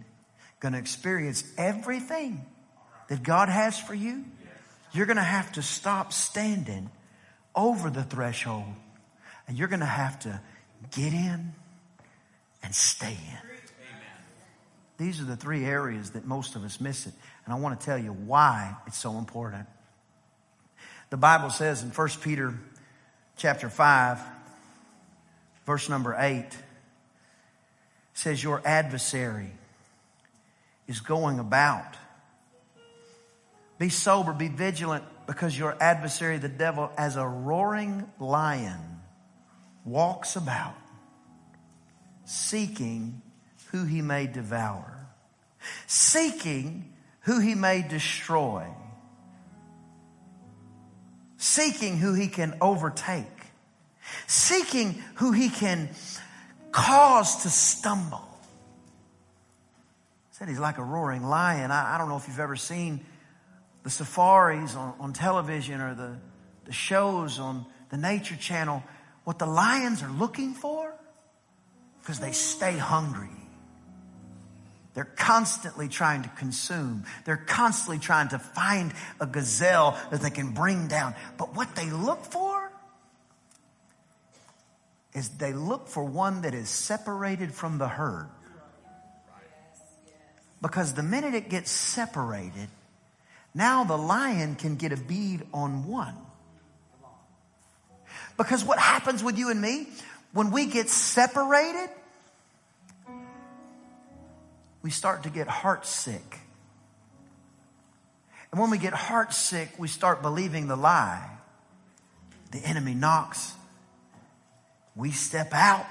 going 0.59 0.73
to 0.73 0.79
experience 0.81 1.45
everything 1.57 2.45
that 3.09 3.23
God 3.23 3.49
has 3.49 3.79
for 3.79 3.95
you, 3.95 4.25
you're 4.93 5.07
going 5.07 5.17
to 5.17 5.23
have 5.23 5.53
to 5.53 5.63
stop 5.63 6.13
standing 6.13 6.91
over 7.55 7.91
the 7.91 8.03
threshold 8.03 8.73
and 9.49 9.59
you're 9.59 9.69
going 9.69 9.81
to 9.81 9.87
have 9.87 10.19
to 10.21 10.41
get 10.93 11.13
in 11.13 11.53
and 12.63 12.75
stay 12.75 13.13
in. 13.13 13.39
These 14.99 15.21
are 15.21 15.25
the 15.25 15.37
three 15.37 15.65
areas 15.65 16.11
that 16.11 16.27
most 16.27 16.57
of 16.57 16.65
us 16.65 16.81
miss 16.81 17.07
it. 17.07 17.15
And 17.45 17.53
I 17.53 17.59
want 17.59 17.79
to 17.79 17.85
tell 17.85 17.99
you 17.99 18.13
why 18.13 18.75
it's 18.87 18.99
so 18.99 19.19
important. 19.19 19.67
The 21.11 21.17
Bible 21.17 21.51
says 21.51 21.83
in 21.83 21.91
1 21.91 22.09
Peter 22.23 22.55
chapter 23.37 23.69
5, 23.69 24.19
verse 25.67 25.89
number 25.89 26.17
8, 26.19 26.47
says, 28.15 28.43
Your 28.43 28.63
adversary 28.65 29.53
is 30.89 31.01
going 31.01 31.39
about. 31.39 31.95
Be 33.79 33.89
sober, 33.89 34.33
be 34.33 34.49
vigilant, 34.49 35.05
because 35.27 35.59
your 35.59 35.77
adversary, 35.81 36.39
the 36.39 36.49
devil, 36.49 36.91
as 36.97 37.17
a 37.17 37.27
roaring 37.27 38.09
lion, 38.19 39.01
walks 39.85 40.37
about, 40.37 40.77
seeking 42.25 43.21
who 43.73 43.85
he 43.85 44.03
may 44.03 44.27
devour, 44.27 45.07
seeking 45.87 46.93
who 47.21 47.41
he 47.41 47.55
may 47.55 47.83
destroy 47.83 48.67
seeking 51.37 51.99
who 51.99 52.15
he 52.15 52.29
can 52.29 52.57
overtake, 52.61 53.27
seeking 54.27 55.03
who 55.17 55.33
he 55.33 55.49
can 55.49 55.89
cause 56.73 57.43
to 57.43 57.51
stumble. 57.51 58.23
Said 60.33 60.49
he's 60.49 60.59
like 60.59 60.79
a 60.79 60.85
roaring 60.85 61.23
lion. 61.23 61.71
I, 61.71 61.95
I 61.95 61.99
don't 61.99 62.09
know 62.09 62.17
if 62.17 62.29
you've 62.29 62.41
ever 62.41 62.57
seen 62.57 63.01
the 63.87 63.91
safaris 63.91 64.75
on, 64.75 64.95
on 64.99 65.13
television 65.13 65.81
or 65.81 65.95
the, 65.95 66.17
the 66.65 66.73
shows 66.73 67.39
on 67.39 67.65
the 67.91 67.97
Nature 67.97 68.35
Channel. 68.35 68.83
What 69.23 69.39
the 69.39 69.47
lions 69.47 70.03
are 70.03 70.11
looking 70.11 70.55
for? 70.55 70.93
Because 72.01 72.19
they 72.19 72.33
stay 72.33 72.77
hungry. 72.77 73.31
They're 74.95 75.05
constantly 75.05 75.87
trying 75.87 76.25
to 76.25 76.29
consume. 76.31 77.05
They're 77.27 77.37
constantly 77.37 78.01
trying 78.01 78.31
to 78.31 78.41
find 78.41 78.93
a 79.21 79.27
gazelle 79.27 79.97
that 80.11 80.21
they 80.21 80.31
can 80.31 80.51
bring 80.51 80.89
down. 80.89 81.15
But 81.39 81.55
what 81.55 81.77
they 81.77 81.89
look 81.89 82.25
for 82.25 82.73
is 85.15 85.29
they 85.29 85.53
look 85.53 85.87
for 85.87 86.03
one 86.03 86.43
that 86.43 86.55
is 86.55 86.69
separated 86.69 87.55
from 87.55 87.79
the 87.79 87.87
herd. 87.87 88.31
Because 90.61 90.95
the 90.95 91.05
minute 91.05 91.35
it 91.35 91.51
gets 91.51 91.71
separated, 91.71 92.69
now 93.57 93.85
the 93.85 93.97
lion 93.97 94.55
can 94.55 94.77
get 94.77 94.93
a 94.93 94.99
bead 94.99 95.43
on 95.53 95.87
one. 95.87 96.15
Because 98.37 98.63
what 98.63 98.79
happens 98.79 99.25
with 99.25 99.39
you 99.39 99.51
and 99.51 99.59
me 99.59 99.89
when 100.35 100.51
we 100.51 100.67
get 100.67 100.91
separated, 100.91 101.89
we 104.83 104.91
start 104.91 105.23
to 105.23 105.31
get 105.31 105.49
heart 105.49 105.87
sick. 105.87 106.39
And 108.53 108.61
when 108.61 108.69
we 108.69 108.77
get 108.77 108.93
heart 108.93 109.33
sick, 109.33 109.71
we 109.79 109.89
start 109.89 110.21
believing 110.21 110.69
the 110.69 110.77
lie. 110.77 111.27
The 112.51 112.59
enemy 112.59 112.93
knocks. 112.93 113.55
We 114.95 115.13
step 115.13 115.55
out. 115.55 115.87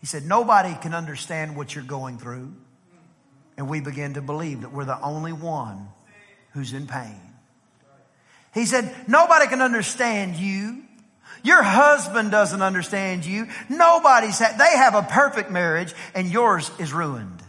He 0.00 0.06
said, 0.06 0.24
Nobody 0.24 0.76
can 0.80 0.94
understand 0.94 1.56
what 1.56 1.74
you're 1.74 1.82
going 1.82 2.18
through. 2.18 2.54
And 3.56 3.68
we 3.68 3.80
begin 3.80 4.14
to 4.14 4.22
believe 4.22 4.60
that 4.60 4.72
we're 4.72 4.84
the 4.84 5.00
only 5.00 5.32
one 5.32 5.88
who's 6.52 6.72
in 6.72 6.86
pain. 6.86 7.20
He 8.54 8.66
said, 8.66 8.94
Nobody 9.06 9.46
can 9.46 9.60
understand 9.60 10.36
you. 10.36 10.82
Your 11.44 11.62
husband 11.62 12.30
doesn't 12.30 12.62
understand 12.62 13.24
you. 13.24 13.46
Nobody's, 13.68 14.38
ha- 14.38 14.56
they 14.58 14.76
have 14.76 14.94
a 14.94 15.02
perfect 15.02 15.50
marriage 15.50 15.94
and 16.14 16.28
yours 16.28 16.70
is 16.78 16.92
ruined. 16.92 17.42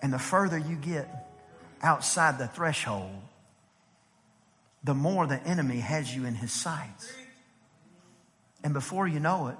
And 0.00 0.12
the 0.12 0.18
further 0.18 0.56
you 0.56 0.76
get 0.76 1.08
outside 1.82 2.38
the 2.38 2.46
threshold, 2.46 3.10
the 4.84 4.94
more 4.94 5.26
the 5.26 5.42
enemy 5.42 5.80
has 5.80 6.14
you 6.14 6.24
in 6.24 6.34
his 6.34 6.52
sights. 6.52 7.12
And 8.64 8.72
before 8.72 9.06
you 9.06 9.20
know 9.20 9.48
it, 9.48 9.56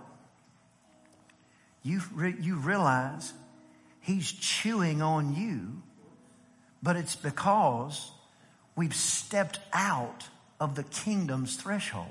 you, 1.83 2.01
re- 2.15 2.37
you 2.41 2.57
realize 2.57 3.33
he's 4.01 4.31
chewing 4.31 5.03
on 5.03 5.35
you, 5.35 5.83
but 6.83 6.97
it's 6.97 7.17
because 7.17 8.11
we've 8.77 8.95
stepped 8.95 9.61
out 9.73 10.29
of 10.61 10.75
the 10.75 10.85
kingdom's 10.85 11.57
threshold. 11.57 12.07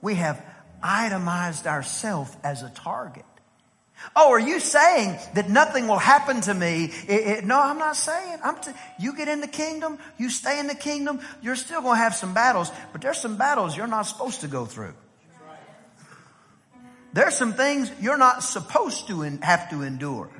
We 0.00 0.16
have 0.16 0.44
itemized 0.82 1.66
ourselves 1.66 2.36
as 2.42 2.62
a 2.62 2.70
target. 2.70 3.24
Oh, 4.16 4.32
are 4.32 4.40
you 4.40 4.58
saying 4.58 5.16
that 5.34 5.48
nothing 5.48 5.86
will 5.86 5.98
happen 5.98 6.40
to 6.42 6.54
me? 6.54 6.86
It, 7.06 7.26
it, 7.26 7.44
no, 7.44 7.60
I'm 7.60 7.78
not 7.78 7.96
saying. 7.96 8.38
I'm 8.42 8.56
t- 8.56 8.72
you 8.98 9.16
get 9.16 9.28
in 9.28 9.40
the 9.40 9.46
kingdom, 9.46 9.98
you 10.18 10.28
stay 10.28 10.58
in 10.58 10.66
the 10.66 10.74
kingdom, 10.74 11.20
you're 11.40 11.56
still 11.56 11.82
going 11.82 11.96
to 11.96 12.02
have 12.02 12.14
some 12.14 12.34
battles, 12.34 12.70
but 12.90 13.00
there's 13.00 13.18
some 13.18 13.36
battles 13.36 13.76
you're 13.76 13.86
not 13.86 14.02
supposed 14.02 14.40
to 14.40 14.48
go 14.48 14.66
through. 14.66 14.94
There's 17.12 17.36
some 17.36 17.52
things 17.52 17.92
you're 18.00 18.18
not 18.18 18.42
supposed 18.42 19.06
to 19.08 19.20
have 19.42 19.70
to 19.70 19.82
endure. 19.82 20.30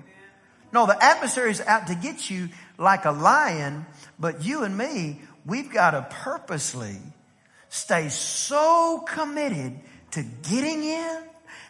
No, 0.73 0.87
the 0.87 1.03
adversary 1.03 1.51
is 1.51 1.61
out 1.61 1.89
to 1.89 1.95
get 1.95 2.31
you 2.31 2.49
like 2.79 3.05
a 3.05 3.11
lion, 3.11 3.87
but 4.19 4.45
you 4.45 4.65
and 4.65 4.77
me, 4.77 5.21
we've 5.45 5.71
got 5.71 5.91
to 5.91 6.07
purposely 6.11 6.97
stay 7.69 8.09
so 8.09 9.05
committed 9.07 9.79
to 10.13 10.23
getting 10.49 10.83
in 10.83 11.23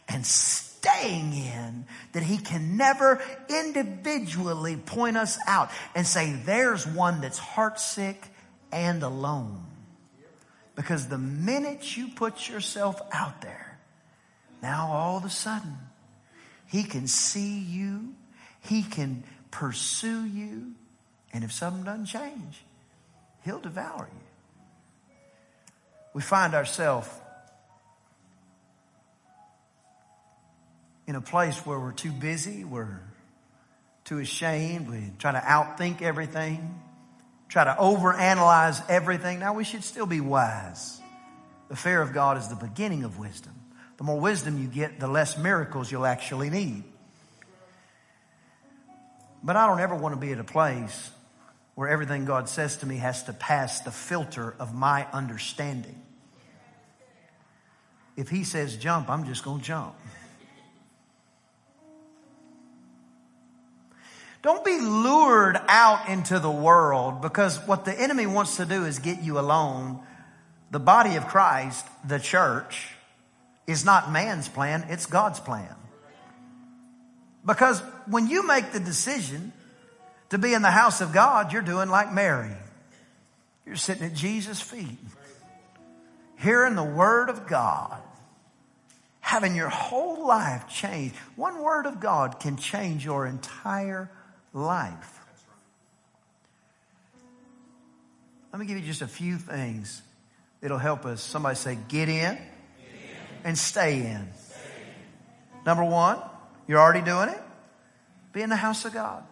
and 0.08 0.26
staying 0.26 1.32
in 1.32 1.84
that 2.12 2.22
he 2.22 2.38
can 2.38 2.76
never 2.76 3.22
individually 3.48 4.76
point 4.76 5.16
us 5.16 5.38
out 5.46 5.70
and 5.94 6.06
say, 6.06 6.32
there's 6.44 6.86
one 6.86 7.20
that's 7.20 7.38
heartsick 7.38 8.16
and 8.72 9.02
alone. 9.02 9.64
Because 10.74 11.08
the 11.08 11.18
minute 11.18 11.96
you 11.96 12.08
put 12.08 12.48
yourself 12.48 13.00
out 13.12 13.42
there, 13.42 13.78
now 14.62 14.88
all 14.90 15.18
of 15.18 15.24
a 15.24 15.30
sudden, 15.30 15.76
he 16.66 16.82
can 16.82 17.06
see 17.06 17.58
you, 17.58 18.14
he 18.62 18.82
can 18.82 19.24
pursue 19.50 20.24
you, 20.24 20.72
and 21.32 21.44
if 21.44 21.52
something 21.52 21.84
doesn't 21.84 22.06
change, 22.06 22.64
he'll 23.44 23.60
devour 23.60 24.08
you. 24.12 24.20
We 26.14 26.22
find 26.22 26.54
ourselves 26.54 27.08
in 31.06 31.16
a 31.16 31.20
place 31.20 31.58
where 31.66 31.78
we're 31.78 31.92
too 31.92 32.12
busy, 32.12 32.64
we're 32.64 33.00
too 34.04 34.18
ashamed, 34.18 34.88
we 34.88 35.12
try 35.18 35.32
to 35.32 35.38
outthink 35.38 36.02
everything, 36.02 36.80
try 37.48 37.64
to 37.64 37.72
overanalyze 37.72 38.82
everything. 38.88 39.38
Now 39.38 39.54
we 39.54 39.64
should 39.64 39.84
still 39.84 40.06
be 40.06 40.20
wise. 40.20 41.00
The 41.68 41.76
fear 41.76 42.00
of 42.00 42.12
God 42.12 42.36
is 42.36 42.48
the 42.48 42.56
beginning 42.56 43.04
of 43.04 43.18
wisdom. 43.18 43.54
The 43.96 44.04
more 44.04 44.20
wisdom 44.20 44.60
you 44.60 44.68
get, 44.68 45.00
the 45.00 45.08
less 45.08 45.38
miracles 45.38 45.90
you'll 45.90 46.06
actually 46.06 46.50
need. 46.50 46.84
But 49.42 49.56
I 49.56 49.66
don't 49.66 49.80
ever 49.80 49.94
want 49.94 50.14
to 50.14 50.20
be 50.20 50.32
at 50.32 50.38
a 50.38 50.44
place 50.44 51.10
where 51.74 51.88
everything 51.88 52.24
God 52.24 52.48
says 52.48 52.76
to 52.78 52.86
me 52.86 52.96
has 52.98 53.24
to 53.24 53.32
pass 53.32 53.80
the 53.80 53.90
filter 53.90 54.54
of 54.58 54.74
my 54.74 55.06
understanding. 55.12 56.00
If 58.16 58.28
He 58.28 58.44
says 58.44 58.76
jump, 58.76 59.08
I'm 59.08 59.24
just 59.24 59.42
going 59.42 59.60
to 59.60 59.64
jump. 59.64 59.94
Don't 64.42 64.64
be 64.64 64.78
lured 64.80 65.56
out 65.68 66.08
into 66.08 66.40
the 66.40 66.50
world 66.50 67.22
because 67.22 67.58
what 67.66 67.84
the 67.84 67.98
enemy 67.98 68.26
wants 68.26 68.56
to 68.56 68.66
do 68.66 68.84
is 68.84 68.98
get 68.98 69.22
you 69.22 69.38
alone. 69.38 70.00
The 70.72 70.80
body 70.80 71.14
of 71.14 71.28
Christ, 71.28 71.86
the 72.04 72.18
church, 72.18 72.88
is 73.68 73.84
not 73.84 74.10
man's 74.10 74.48
plan, 74.48 74.86
it's 74.88 75.06
God's 75.06 75.38
plan. 75.38 75.74
Because 77.46 77.82
when 78.06 78.28
you 78.28 78.46
make 78.46 78.72
the 78.72 78.80
decision 78.80 79.52
to 80.30 80.38
be 80.38 80.54
in 80.54 80.62
the 80.62 80.70
house 80.70 81.00
of 81.00 81.12
God, 81.12 81.52
you're 81.52 81.62
doing 81.62 81.88
like 81.88 82.12
Mary. 82.12 82.56
You're 83.66 83.76
sitting 83.76 84.04
at 84.04 84.14
Jesus' 84.14 84.60
feet, 84.60 84.98
hearing 86.38 86.74
the 86.74 86.82
word 86.82 87.28
of 87.28 87.46
God, 87.46 88.00
having 89.20 89.54
your 89.54 89.68
whole 89.68 90.26
life 90.26 90.68
changed. 90.68 91.14
One 91.36 91.62
word 91.62 91.86
of 91.86 92.00
God 92.00 92.40
can 92.40 92.56
change 92.56 93.04
your 93.04 93.26
entire 93.26 94.10
life. 94.52 95.20
Let 98.52 98.58
me 98.58 98.66
give 98.66 98.78
you 98.78 98.84
just 98.84 99.02
a 99.02 99.08
few 99.08 99.38
things 99.38 100.02
that'll 100.60 100.78
help 100.78 101.06
us. 101.06 101.22
Somebody 101.22 101.56
say, 101.56 101.78
get 101.88 102.08
in, 102.08 102.16
get 102.16 102.38
in. 102.38 102.40
and 103.44 103.58
stay 103.58 104.00
in. 104.00 104.28
stay 104.34 104.56
in. 104.78 105.64
Number 105.64 105.84
one, 105.84 106.18
you're 106.66 106.78
already 106.80 107.02
doing 107.02 107.28
it. 107.30 107.40
Be 108.32 108.42
in 108.42 108.50
the 108.50 108.56
house 108.56 108.84
of 108.84 108.94
God. 108.94 109.24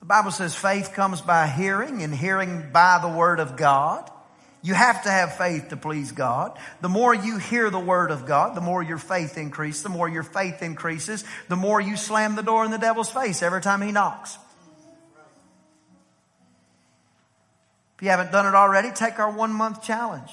The 0.00 0.06
Bible 0.06 0.30
says 0.30 0.54
faith 0.54 0.92
comes 0.92 1.20
by 1.20 1.48
hearing 1.48 2.02
and 2.02 2.14
hearing 2.14 2.70
by 2.72 2.98
the 3.02 3.08
word 3.08 3.40
of 3.40 3.56
God. 3.56 4.10
You 4.62 4.74
have 4.74 5.02
to 5.02 5.10
have 5.10 5.36
faith 5.36 5.68
to 5.68 5.76
please 5.76 6.12
God. 6.12 6.58
The 6.80 6.88
more 6.88 7.14
you 7.14 7.38
hear 7.38 7.70
the 7.70 7.78
word 7.78 8.10
of 8.10 8.26
God, 8.26 8.56
the 8.56 8.60
more 8.60 8.82
your 8.82 8.98
faith 8.98 9.36
increases. 9.36 9.82
The 9.82 9.88
more 9.88 10.08
your 10.08 10.22
faith 10.22 10.62
increases, 10.62 11.24
the 11.48 11.56
more 11.56 11.80
you 11.80 11.96
slam 11.96 12.34
the 12.34 12.42
door 12.42 12.64
in 12.64 12.70
the 12.70 12.78
devil's 12.78 13.10
face 13.10 13.42
every 13.42 13.60
time 13.60 13.82
he 13.82 13.92
knocks. 13.92 14.38
If 17.96 18.02
you 18.02 18.08
haven't 18.10 18.32
done 18.32 18.46
it 18.46 18.54
already, 18.54 18.90
take 18.90 19.18
our 19.18 19.30
one 19.30 19.52
month 19.52 19.82
challenge. 19.82 20.30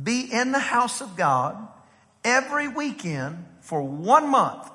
Be 0.00 0.22
in 0.22 0.52
the 0.52 0.58
house 0.58 1.00
of 1.00 1.16
God 1.16 1.56
every 2.24 2.68
weekend 2.68 3.44
for 3.66 3.82
one 3.82 4.28
month 4.28 4.70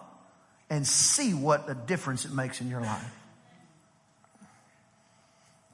and 0.69 0.86
see 0.86 1.34
what 1.34 1.69
a 1.69 1.73
difference 1.73 2.25
it 2.25 2.34
makes 2.34 2.60
in 2.60 2.69
your 2.69 2.82
life. 2.82 3.15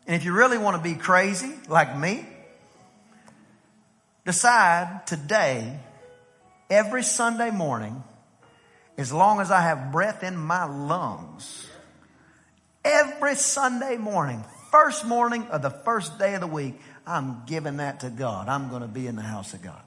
And 0.06 0.16
if 0.16 0.24
you 0.24 0.34
really 0.34 0.60
want 0.60 0.78
to 0.78 0.84
be 0.84 0.96
crazy, 0.96 1.52
like 1.68 1.98
me, 1.98 2.26
decide 4.24 5.08
today, 5.08 5.80
every 6.70 7.02
Sunday 7.02 7.50
morning, 7.50 8.04
as 9.00 9.12
long 9.12 9.42
as 9.42 9.50
I 9.50 9.62
have 9.62 9.92
breath 9.92 10.24
in 10.24 10.38
my 10.38 10.66
lungs, 10.66 11.68
every 12.86 13.36
Sunday 13.36 13.98
morning, 13.98 14.46
first 14.72 15.06
morning 15.06 15.48
of 15.48 15.64
the 15.64 15.72
first 15.72 16.20
day 16.20 16.36
of 16.36 16.42
the 16.42 16.48
week, 16.48 16.80
I'm 17.08 17.44
giving 17.48 17.78
that 17.78 18.02
to 18.02 18.12
God. 18.12 18.48
I'm 18.48 18.70
going 18.70 18.84
to 18.84 18.88
be 18.88 19.08
in 19.08 19.16
the 19.16 19.24
house 19.24 19.56
of 19.56 19.64
God 19.64 19.82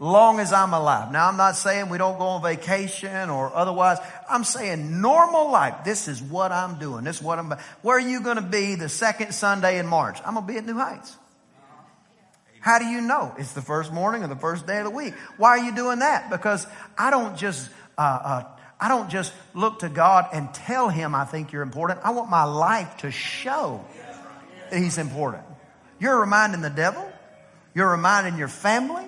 long 0.00 0.40
as 0.40 0.52
I'm 0.52 0.74
alive. 0.74 1.12
Now, 1.12 1.28
I'm 1.28 1.36
not 1.36 1.56
saying 1.56 1.88
we 1.88 1.98
don't 1.98 2.18
go 2.18 2.24
on 2.24 2.42
vacation 2.42 3.30
or 3.30 3.54
otherwise. 3.54 3.98
I'm 4.28 4.44
saying 4.44 5.00
normal 5.00 5.50
life. 5.50 5.84
This 5.84 6.08
is 6.08 6.20
what 6.20 6.52
I'm 6.52 6.78
doing. 6.78 7.04
This 7.04 7.16
is 7.16 7.22
what 7.22 7.38
I'm, 7.38 7.52
where 7.82 7.96
are 7.96 8.00
you 8.00 8.20
going 8.20 8.36
to 8.36 8.42
be 8.42 8.74
the 8.74 8.88
second 8.88 9.32
Sunday 9.32 9.78
in 9.78 9.86
March? 9.86 10.18
I'm 10.24 10.34
going 10.34 10.46
to 10.46 10.52
be 10.52 10.58
at 10.58 10.66
New 10.66 10.74
Heights. 10.74 11.16
How 12.60 12.78
do 12.78 12.86
you 12.86 13.02
know? 13.02 13.34
It's 13.38 13.52
the 13.52 13.62
first 13.62 13.92
morning 13.92 14.24
or 14.24 14.28
the 14.28 14.36
first 14.36 14.66
day 14.66 14.78
of 14.78 14.84
the 14.84 14.90
week. 14.90 15.14
Why 15.36 15.50
are 15.50 15.58
you 15.58 15.74
doing 15.74 15.98
that? 15.98 16.30
Because 16.30 16.66
I 16.96 17.10
don't 17.10 17.36
just, 17.36 17.68
uh, 17.98 18.00
uh, 18.00 18.44
I 18.80 18.88
don't 18.88 19.10
just 19.10 19.32
look 19.52 19.80
to 19.80 19.90
God 19.90 20.28
and 20.32 20.52
tell 20.54 20.88
him 20.88 21.14
I 21.14 21.24
think 21.26 21.52
you're 21.52 21.62
important. 21.62 22.00
I 22.02 22.10
want 22.10 22.30
my 22.30 22.44
life 22.44 22.96
to 22.98 23.10
show 23.10 23.84
that 24.70 24.78
he's 24.78 24.96
important. 24.96 25.44
You're 26.00 26.18
reminding 26.18 26.62
the 26.62 26.70
devil. 26.70 27.06
You're 27.74 27.90
reminding 27.90 28.38
your 28.38 28.48
family. 28.48 29.04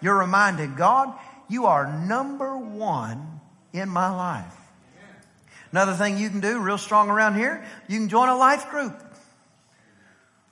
You're 0.00 0.18
reminded, 0.18 0.76
God, 0.76 1.12
you 1.48 1.66
are 1.66 1.86
number 1.86 2.56
one 2.56 3.40
in 3.72 3.88
my 3.88 4.10
life. 4.10 4.54
Another 5.72 5.94
thing 5.94 6.18
you 6.18 6.30
can 6.30 6.40
do 6.40 6.60
real 6.60 6.78
strong 6.78 7.10
around 7.10 7.34
here, 7.34 7.64
you 7.88 7.98
can 7.98 8.08
join 8.08 8.28
a 8.28 8.36
life 8.36 8.70
group. 8.70 9.02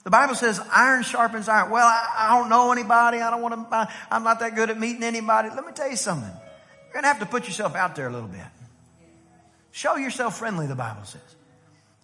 The 0.02 0.10
Bible 0.10 0.34
says 0.34 0.60
iron 0.70 1.02
sharpens 1.02 1.48
iron. 1.48 1.70
Well, 1.70 1.86
I, 1.86 2.28
I 2.28 2.38
don't 2.38 2.50
know 2.50 2.72
anybody. 2.72 3.18
I 3.20 3.30
don't 3.30 3.40
want 3.40 3.70
to, 3.70 3.88
I'm 4.10 4.22
not 4.22 4.40
that 4.40 4.54
good 4.54 4.68
at 4.68 4.78
meeting 4.78 5.02
anybody. 5.02 5.48
Let 5.48 5.64
me 5.64 5.72
tell 5.72 5.88
you 5.88 5.96
something. 5.96 6.28
You're 6.28 6.92
going 6.92 7.04
to 7.04 7.08
have 7.08 7.20
to 7.20 7.26
put 7.26 7.46
yourself 7.46 7.74
out 7.74 7.96
there 7.96 8.06
a 8.06 8.12
little 8.12 8.28
bit. 8.28 8.44
Show 9.70 9.96
yourself 9.96 10.38
friendly, 10.38 10.66
the 10.66 10.74
Bible 10.74 11.04
says. 11.04 11.22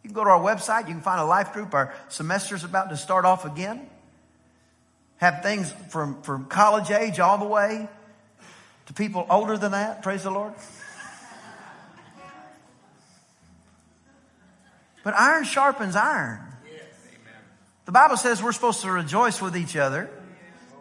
You 0.02 0.08
can 0.08 0.14
go 0.14 0.24
to 0.24 0.30
our 0.30 0.40
website. 0.40 0.88
You 0.88 0.94
can 0.94 1.02
find 1.02 1.20
a 1.20 1.24
life 1.24 1.52
group. 1.52 1.74
Our 1.74 1.94
semester's 2.08 2.64
about 2.64 2.88
to 2.88 2.96
start 2.96 3.26
off 3.26 3.44
again 3.44 3.86
have 5.20 5.42
things 5.42 5.70
from, 5.90 6.22
from 6.22 6.46
college 6.46 6.90
age 6.90 7.20
all 7.20 7.36
the 7.36 7.44
way 7.44 7.86
to 8.86 8.94
people 8.94 9.26
older 9.28 9.58
than 9.58 9.72
that. 9.72 10.02
Praise 10.02 10.22
the 10.22 10.30
Lord. 10.30 10.54
But 15.04 15.14
iron 15.14 15.44
sharpens 15.44 15.94
iron. 15.94 16.40
The 17.84 17.92
Bible 17.92 18.16
says 18.16 18.42
we're 18.42 18.52
supposed 18.52 18.80
to 18.82 18.90
rejoice 18.90 19.42
with 19.42 19.56
each 19.56 19.76
other 19.76 20.10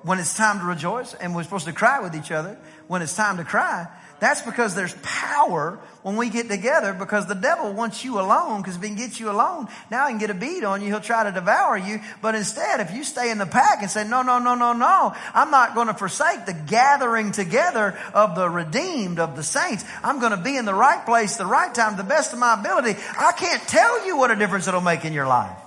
when 0.04 0.20
it's 0.20 0.34
time 0.34 0.60
to 0.60 0.66
rejoice, 0.66 1.14
and 1.14 1.36
we're 1.36 1.44
supposed 1.44 1.66
to 1.66 1.74
cry 1.74 2.00
with 2.00 2.16
each 2.16 2.32
other 2.32 2.58
when 2.88 3.02
it's 3.02 3.16
time 3.16 3.38
to 3.38 3.44
cry. 3.44 3.88
That's 4.20 4.42
because 4.42 4.76
there's 4.76 4.94
power 5.02 5.80
when 6.04 6.16
we 6.18 6.30
get 6.30 6.50
together 6.50 6.94
because 6.94 7.28
the 7.28 7.36
devil 7.36 7.74
wants 7.74 8.04
you 8.04 8.20
alone 8.20 8.62
because 8.62 8.76
if 8.76 8.82
he 8.82 8.90
can 8.90 8.98
get 8.98 9.20
you 9.20 9.30
alone, 9.30 9.68
now 9.90 10.08
he 10.08 10.12
can 10.12 10.20
get 10.20 10.30
a 10.30 10.34
beat 10.34 10.64
on 10.64 10.82
you. 10.82 10.88
He'll 10.88 11.00
try 11.00 11.24
to 11.24 11.32
devour 11.32 11.78
you. 11.78 12.02
But 12.22 12.36
instead, 12.36 12.80
if 12.80 12.92
you 12.92 13.04
stay 13.04 13.32
in 13.32 13.38
the 13.38 13.46
pack 13.46 13.82
and 13.82 13.90
say, 13.90 14.08
no, 14.08 14.22
no, 14.22 14.40
no, 14.40 14.56
no, 14.56 14.74
no, 14.74 15.16
I'm 15.34 15.52
not 15.52 15.76
going 15.76 15.88
to 15.88 15.94
forsake 15.94 16.46
the 16.46 16.54
gathering 16.54 17.32
together 17.32 17.98
of 18.14 18.36
the 18.36 18.50
redeemed, 18.50 19.20
of 19.20 19.36
the 19.36 19.44
saints. 19.44 19.86
I'm 20.04 20.20
going 20.20 20.32
to 20.32 20.42
be 20.42 20.58
in 20.58 20.66
the 20.66 20.74
right 20.74 21.06
place, 21.06 21.38
the 21.38 21.46
right 21.46 21.74
time, 21.74 21.96
the 21.96 22.04
best 22.04 22.34
of 22.34 22.40
my 22.40 22.60
ability. 22.60 23.00
I 23.18 23.32
can't 23.34 23.62
tell 23.64 24.06
you 24.06 24.18
what 24.18 24.32
a 24.32 24.36
difference 24.36 24.68
it'll 24.68 24.82
make 24.82 25.06
in 25.06 25.14
your 25.14 25.28
life. 25.28 25.58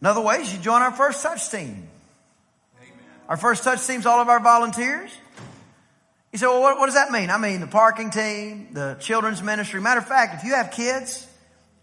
Another 0.00 0.20
way 0.20 0.36
is 0.36 0.52
you 0.52 0.60
join 0.60 0.82
our 0.82 0.92
first 0.92 1.22
touch 1.22 1.50
team. 1.50 1.88
Our 3.28 3.36
first 3.36 3.64
touch 3.64 3.84
team's 3.86 4.06
all 4.06 4.20
of 4.20 4.28
our 4.28 4.40
volunteers. 4.40 5.10
You 6.36 6.40
say, 6.40 6.46
well, 6.48 6.60
what, 6.60 6.78
what, 6.78 6.84
does 6.84 6.96
that 6.96 7.10
mean? 7.10 7.30
I 7.30 7.38
mean, 7.38 7.60
the 7.60 7.66
parking 7.66 8.10
team, 8.10 8.68
the 8.74 8.98
children's 9.00 9.42
ministry. 9.42 9.80
Matter 9.80 10.00
of 10.00 10.06
fact, 10.06 10.34
if 10.34 10.44
you 10.44 10.52
have 10.54 10.70
kids 10.70 11.26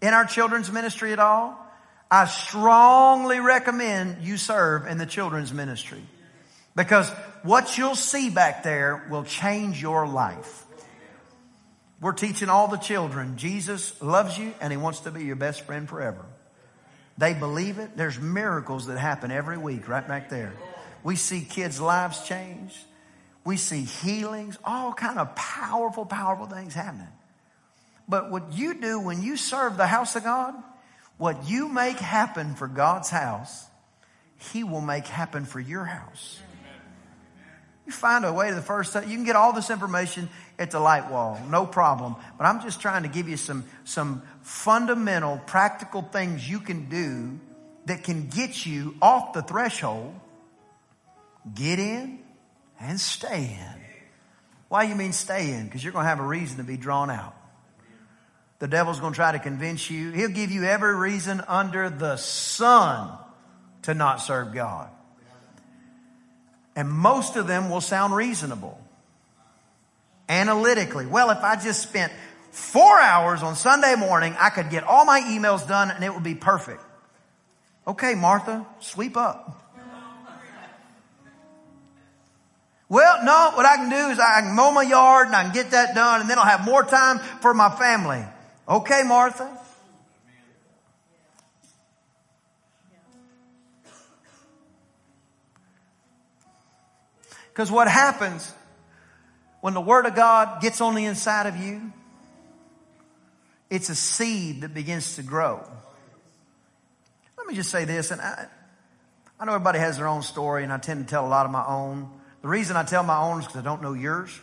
in 0.00 0.14
our 0.14 0.24
children's 0.24 0.70
ministry 0.70 1.12
at 1.12 1.18
all, 1.18 1.58
I 2.08 2.26
strongly 2.26 3.40
recommend 3.40 4.22
you 4.22 4.36
serve 4.36 4.86
in 4.86 4.96
the 4.96 5.06
children's 5.06 5.52
ministry 5.52 6.00
because 6.76 7.10
what 7.42 7.76
you'll 7.76 7.96
see 7.96 8.30
back 8.30 8.62
there 8.62 9.04
will 9.10 9.24
change 9.24 9.82
your 9.82 10.06
life. 10.06 10.64
We're 12.00 12.12
teaching 12.12 12.48
all 12.48 12.68
the 12.68 12.76
children 12.76 13.36
Jesus 13.36 14.00
loves 14.00 14.38
you 14.38 14.54
and 14.60 14.72
he 14.72 14.76
wants 14.76 15.00
to 15.00 15.10
be 15.10 15.24
your 15.24 15.34
best 15.34 15.62
friend 15.62 15.88
forever. 15.88 16.24
They 17.18 17.34
believe 17.34 17.78
it. 17.78 17.96
There's 17.96 18.20
miracles 18.20 18.86
that 18.86 18.98
happen 18.98 19.32
every 19.32 19.58
week 19.58 19.88
right 19.88 20.06
back 20.06 20.28
there. 20.28 20.52
We 21.02 21.16
see 21.16 21.40
kids' 21.40 21.80
lives 21.80 22.22
change. 22.24 22.72
We 23.44 23.56
see 23.56 23.82
healings, 23.82 24.58
all 24.64 24.92
kind 24.92 25.18
of 25.18 25.34
powerful, 25.36 26.06
powerful 26.06 26.46
things 26.46 26.74
happening. 26.74 27.08
But 28.08 28.30
what 28.30 28.52
you 28.52 28.80
do 28.80 29.00
when 29.00 29.22
you 29.22 29.36
serve 29.36 29.76
the 29.76 29.86
house 29.86 30.16
of 30.16 30.24
God, 30.24 30.54
what 31.18 31.48
you 31.48 31.68
make 31.68 31.98
happen 31.98 32.54
for 32.54 32.66
God's 32.66 33.10
house, 33.10 33.66
He 34.52 34.64
will 34.64 34.80
make 34.80 35.06
happen 35.06 35.44
for 35.44 35.60
your 35.60 35.84
house. 35.84 36.40
You 37.86 37.92
find 37.92 38.24
a 38.24 38.32
way 38.32 38.48
to 38.48 38.54
the 38.54 38.62
first, 38.62 38.94
you 38.94 39.02
can 39.02 39.24
get 39.24 39.36
all 39.36 39.52
this 39.52 39.68
information 39.68 40.30
at 40.58 40.70
the 40.70 40.80
light 40.80 41.10
wall, 41.10 41.38
no 41.50 41.66
problem. 41.66 42.16
But 42.38 42.44
I'm 42.44 42.62
just 42.62 42.80
trying 42.80 43.02
to 43.02 43.10
give 43.10 43.28
you 43.28 43.36
some, 43.36 43.64
some 43.84 44.22
fundamental, 44.42 45.38
practical 45.46 46.00
things 46.00 46.48
you 46.48 46.60
can 46.60 46.88
do 46.88 47.38
that 47.84 48.02
can 48.02 48.28
get 48.28 48.64
you 48.64 48.96
off 49.02 49.34
the 49.34 49.42
threshold, 49.42 50.14
get 51.54 51.78
in, 51.78 52.23
and 52.80 53.00
stay 53.00 53.58
in. 53.58 53.80
Why 54.68 54.84
you 54.84 54.94
mean 54.94 55.12
stay 55.12 55.52
in? 55.52 55.66
Because 55.66 55.84
you're 55.84 55.92
going 55.92 56.04
to 56.04 56.08
have 56.08 56.20
a 56.20 56.26
reason 56.26 56.58
to 56.58 56.64
be 56.64 56.76
drawn 56.76 57.10
out. 57.10 57.36
The 58.58 58.68
devil's 58.68 59.00
going 59.00 59.12
to 59.12 59.16
try 59.16 59.32
to 59.32 59.38
convince 59.38 59.90
you. 59.90 60.10
He'll 60.10 60.28
give 60.28 60.50
you 60.50 60.64
every 60.64 60.96
reason 60.96 61.42
under 61.46 61.90
the 61.90 62.16
sun 62.16 63.16
to 63.82 63.94
not 63.94 64.20
serve 64.20 64.54
God. 64.54 64.88
And 66.76 66.90
most 66.90 67.36
of 67.36 67.46
them 67.46 67.70
will 67.70 67.80
sound 67.80 68.14
reasonable. 68.16 68.80
Analytically. 70.28 71.06
Well, 71.06 71.30
if 71.30 71.38
I 71.38 71.56
just 71.56 71.82
spent 71.82 72.12
four 72.50 73.00
hours 73.00 73.42
on 73.42 73.56
Sunday 73.56 73.94
morning, 73.96 74.34
I 74.38 74.50
could 74.50 74.70
get 74.70 74.84
all 74.84 75.04
my 75.04 75.20
emails 75.20 75.66
done 75.68 75.90
and 75.90 76.02
it 76.02 76.12
would 76.12 76.24
be 76.24 76.34
perfect. 76.34 76.82
Okay, 77.86 78.14
Martha, 78.14 78.66
sweep 78.80 79.16
up. 79.16 79.63
Well, 82.94 83.24
no, 83.24 83.50
what 83.56 83.66
I 83.66 83.74
can 83.74 83.90
do 83.90 83.96
is 84.12 84.20
I 84.20 84.42
can 84.42 84.54
mow 84.54 84.70
my 84.70 84.82
yard 84.82 85.26
and 85.26 85.34
I 85.34 85.42
can 85.42 85.52
get 85.52 85.72
that 85.72 85.96
done 85.96 86.20
and 86.20 86.30
then 86.30 86.38
I'll 86.38 86.44
have 86.44 86.64
more 86.64 86.84
time 86.84 87.18
for 87.40 87.52
my 87.52 87.68
family. 87.68 88.24
Okay, 88.68 89.02
Martha. 89.04 89.50
Because 97.48 97.68
what 97.68 97.88
happens 97.88 98.52
when 99.60 99.74
the 99.74 99.80
Word 99.80 100.06
of 100.06 100.14
God 100.14 100.62
gets 100.62 100.80
on 100.80 100.94
the 100.94 101.04
inside 101.04 101.48
of 101.48 101.56
you, 101.56 101.90
it's 103.70 103.88
a 103.88 103.96
seed 103.96 104.60
that 104.60 104.72
begins 104.72 105.16
to 105.16 105.24
grow. 105.24 105.68
Let 107.36 107.48
me 107.48 107.56
just 107.56 107.70
say 107.70 107.86
this, 107.86 108.12
and 108.12 108.20
I, 108.20 108.46
I 109.40 109.44
know 109.46 109.54
everybody 109.54 109.80
has 109.80 109.96
their 109.96 110.06
own 110.06 110.22
story, 110.22 110.62
and 110.62 110.72
I 110.72 110.78
tend 110.78 111.04
to 111.04 111.10
tell 111.10 111.26
a 111.26 111.28
lot 111.28 111.44
of 111.44 111.50
my 111.50 111.66
own. 111.66 112.20
The 112.44 112.50
reason 112.50 112.76
I 112.76 112.82
tell 112.82 113.02
my 113.02 113.16
own 113.16 113.40
is 113.40 113.46
because 113.46 113.62
I 113.62 113.64
don't 113.64 113.80
know 113.80 113.94
yours. 113.94 114.38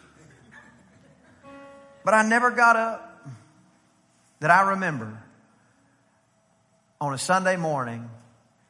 But 2.03 2.15
I 2.15 2.27
never 2.27 2.49
got 2.49 2.75
up 2.75 3.27
that 4.39 4.49
I 4.49 4.69
remember 4.71 5.21
on 6.99 7.13
a 7.13 7.17
Sunday 7.19 7.57
morning 7.57 8.09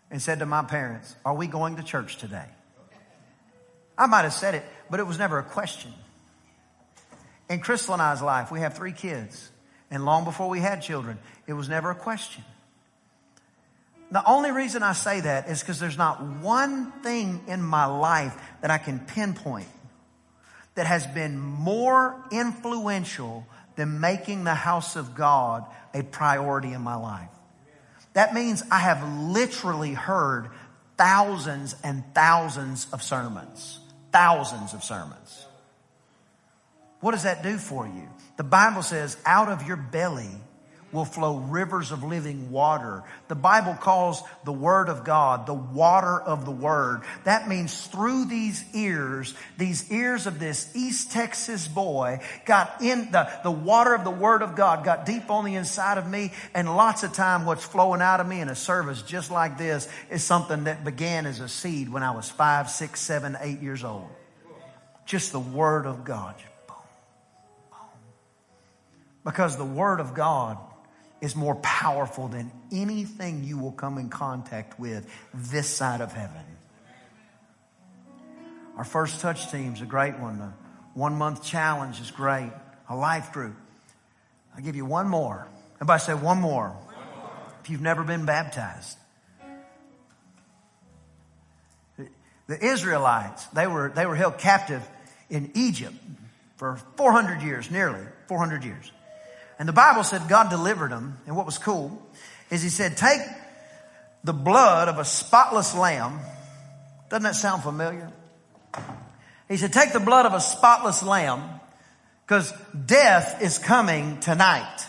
and 0.09 0.21
said 0.21 0.39
to 0.39 0.45
my 0.45 0.63
parents, 0.63 1.15
Are 1.23 1.33
we 1.33 1.47
going 1.47 1.77
to 1.77 1.83
church 1.83 2.17
today? 2.17 2.43
I 3.97 4.05
might 4.07 4.23
have 4.23 4.33
said 4.33 4.53
it, 4.53 4.65
but 4.89 4.99
it 4.99 5.07
was 5.07 5.17
never 5.17 5.39
a 5.39 5.43
question. 5.43 5.93
In 7.49 7.61
Crystal 7.61 7.93
and 7.93 8.01
I's 8.01 8.21
life, 8.21 8.51
we 8.51 8.59
have 8.59 8.73
three 8.73 8.91
kids. 8.91 9.49
And 9.89 10.03
long 10.03 10.25
before 10.25 10.49
we 10.49 10.59
had 10.59 10.81
children, 10.81 11.17
it 11.47 11.53
was 11.53 11.69
never 11.69 11.89
a 11.89 11.95
question. 11.95 12.43
The 14.11 14.23
only 14.29 14.51
reason 14.51 14.83
I 14.83 14.91
say 14.93 15.21
that 15.21 15.47
is 15.47 15.61
because 15.61 15.79
there's 15.79 15.97
not 15.97 16.21
one 16.21 16.91
thing 17.01 17.41
in 17.47 17.61
my 17.61 17.85
life 17.85 18.35
that 18.61 18.69
I 18.69 18.77
can 18.77 18.99
pinpoint 18.99 19.69
that 20.75 20.85
has 20.85 21.07
been 21.07 21.39
more 21.39 22.21
influential 22.31 23.47
than 23.77 24.01
making 24.01 24.43
the 24.43 24.53
house 24.53 24.97
of 24.97 25.15
God 25.15 25.65
a 25.93 26.03
priority 26.03 26.73
in 26.73 26.81
my 26.81 26.95
life. 26.95 27.29
That 28.13 28.33
means 28.33 28.63
I 28.69 28.79
have 28.79 29.01
literally 29.29 29.93
heard 29.93 30.49
thousands 30.97 31.75
and 31.83 32.03
thousands 32.13 32.87
of 32.91 33.01
sermons. 33.01 33.79
Thousands 34.11 34.73
of 34.73 34.83
sermons. 34.83 35.45
What 36.99 37.11
does 37.11 37.23
that 37.23 37.43
do 37.43 37.57
for 37.57 37.87
you? 37.87 38.09
The 38.35 38.43
Bible 38.43 38.83
says, 38.83 39.15
out 39.25 39.47
of 39.47 39.65
your 39.65 39.77
belly 39.77 40.29
will 40.91 41.05
flow 41.05 41.37
rivers 41.37 41.91
of 41.91 42.03
living 42.03 42.51
water. 42.51 43.03
The 43.27 43.35
Bible 43.35 43.73
calls 43.73 44.21
the 44.43 44.51
Word 44.51 44.89
of 44.89 45.03
God 45.03 45.45
the 45.45 45.53
water 45.53 46.19
of 46.19 46.45
the 46.45 46.51
Word. 46.51 47.01
That 47.23 47.47
means 47.47 47.87
through 47.87 48.25
these 48.25 48.63
ears, 48.73 49.33
these 49.57 49.91
ears 49.91 50.27
of 50.27 50.39
this 50.39 50.69
East 50.75 51.11
Texas 51.11 51.67
boy 51.67 52.19
got 52.45 52.81
in 52.81 53.11
the, 53.11 53.29
the 53.43 53.51
water 53.51 53.93
of 53.93 54.03
the 54.03 54.11
Word 54.11 54.41
of 54.41 54.55
God 54.55 54.83
got 54.83 55.05
deep 55.05 55.29
on 55.29 55.45
the 55.45 55.55
inside 55.55 55.97
of 55.97 56.09
me 56.09 56.31
and 56.53 56.75
lots 56.75 57.03
of 57.03 57.13
time 57.13 57.45
what's 57.45 57.63
flowing 57.63 58.01
out 58.01 58.19
of 58.19 58.27
me 58.27 58.41
in 58.41 58.49
a 58.49 58.55
service 58.55 59.01
just 59.01 59.31
like 59.31 59.57
this 59.57 59.87
is 60.09 60.23
something 60.23 60.65
that 60.65 60.83
began 60.83 61.25
as 61.25 61.39
a 61.39 61.49
seed 61.49 61.89
when 61.89 62.03
I 62.03 62.11
was 62.11 62.29
five, 62.29 62.69
six, 62.69 62.99
seven, 62.99 63.37
eight 63.41 63.61
years 63.61 63.83
old. 63.83 64.09
Just 65.05 65.31
the 65.31 65.39
Word 65.39 65.85
of 65.85 66.03
God. 66.03 66.35
Because 69.23 69.57
the 69.57 69.65
Word 69.65 69.99
of 69.99 70.13
God 70.13 70.57
is 71.21 71.35
more 71.35 71.55
powerful 71.55 72.27
than 72.27 72.51
anything 72.71 73.43
you 73.43 73.57
will 73.57 73.71
come 73.71 73.97
in 73.97 74.09
contact 74.09 74.79
with 74.79 75.07
this 75.33 75.69
side 75.69 76.01
of 76.01 76.11
heaven. 76.11 76.43
Our 78.75 78.83
first 78.83 79.21
touch 79.21 79.51
team 79.51 79.73
is 79.73 79.81
a 79.81 79.85
great 79.85 80.17
one. 80.17 80.39
The 80.39 80.51
one 80.95 81.15
month 81.15 81.43
challenge 81.43 82.01
is 82.01 82.09
great. 82.09 82.51
A 82.89 82.95
life 82.95 83.31
group. 83.31 83.55
I'll 84.55 84.63
give 84.63 84.75
you 84.75 84.85
one 84.85 85.07
more. 85.07 85.47
Everybody 85.75 86.01
say 86.01 86.13
one 86.13 86.39
more. 86.39 86.69
One 86.69 86.95
more. 86.95 87.31
If 87.63 87.69
you've 87.69 87.81
never 87.81 88.03
been 88.03 88.25
baptized. 88.25 88.97
The 92.47 92.65
Israelites, 92.65 93.45
they 93.47 93.67
were, 93.67 93.93
they 93.95 94.05
were 94.05 94.15
held 94.15 94.37
captive 94.37 94.85
in 95.29 95.51
Egypt 95.53 95.95
for 96.57 96.81
400 96.97 97.41
years, 97.41 97.71
nearly 97.71 98.01
400 98.27 98.65
years. 98.65 98.91
And 99.61 99.69
the 99.69 99.73
Bible 99.73 100.03
said 100.03 100.27
God 100.27 100.49
delivered 100.49 100.89
them. 100.89 101.19
And 101.27 101.35
what 101.35 101.45
was 101.45 101.59
cool 101.59 102.01
is 102.49 102.63
he 102.63 102.69
said, 102.69 102.97
take 102.97 103.21
the 104.23 104.33
blood 104.33 104.87
of 104.87 104.97
a 104.97 105.05
spotless 105.05 105.75
lamb. 105.75 106.19
Doesn't 107.11 107.21
that 107.21 107.35
sound 107.35 107.61
familiar? 107.61 108.11
He 109.47 109.57
said, 109.57 109.71
take 109.71 109.93
the 109.93 109.99
blood 109.99 110.25
of 110.25 110.33
a 110.33 110.39
spotless 110.39 111.03
lamb 111.03 111.47
because 112.25 112.51
death 112.87 113.43
is 113.43 113.59
coming 113.59 114.19
tonight. 114.19 114.87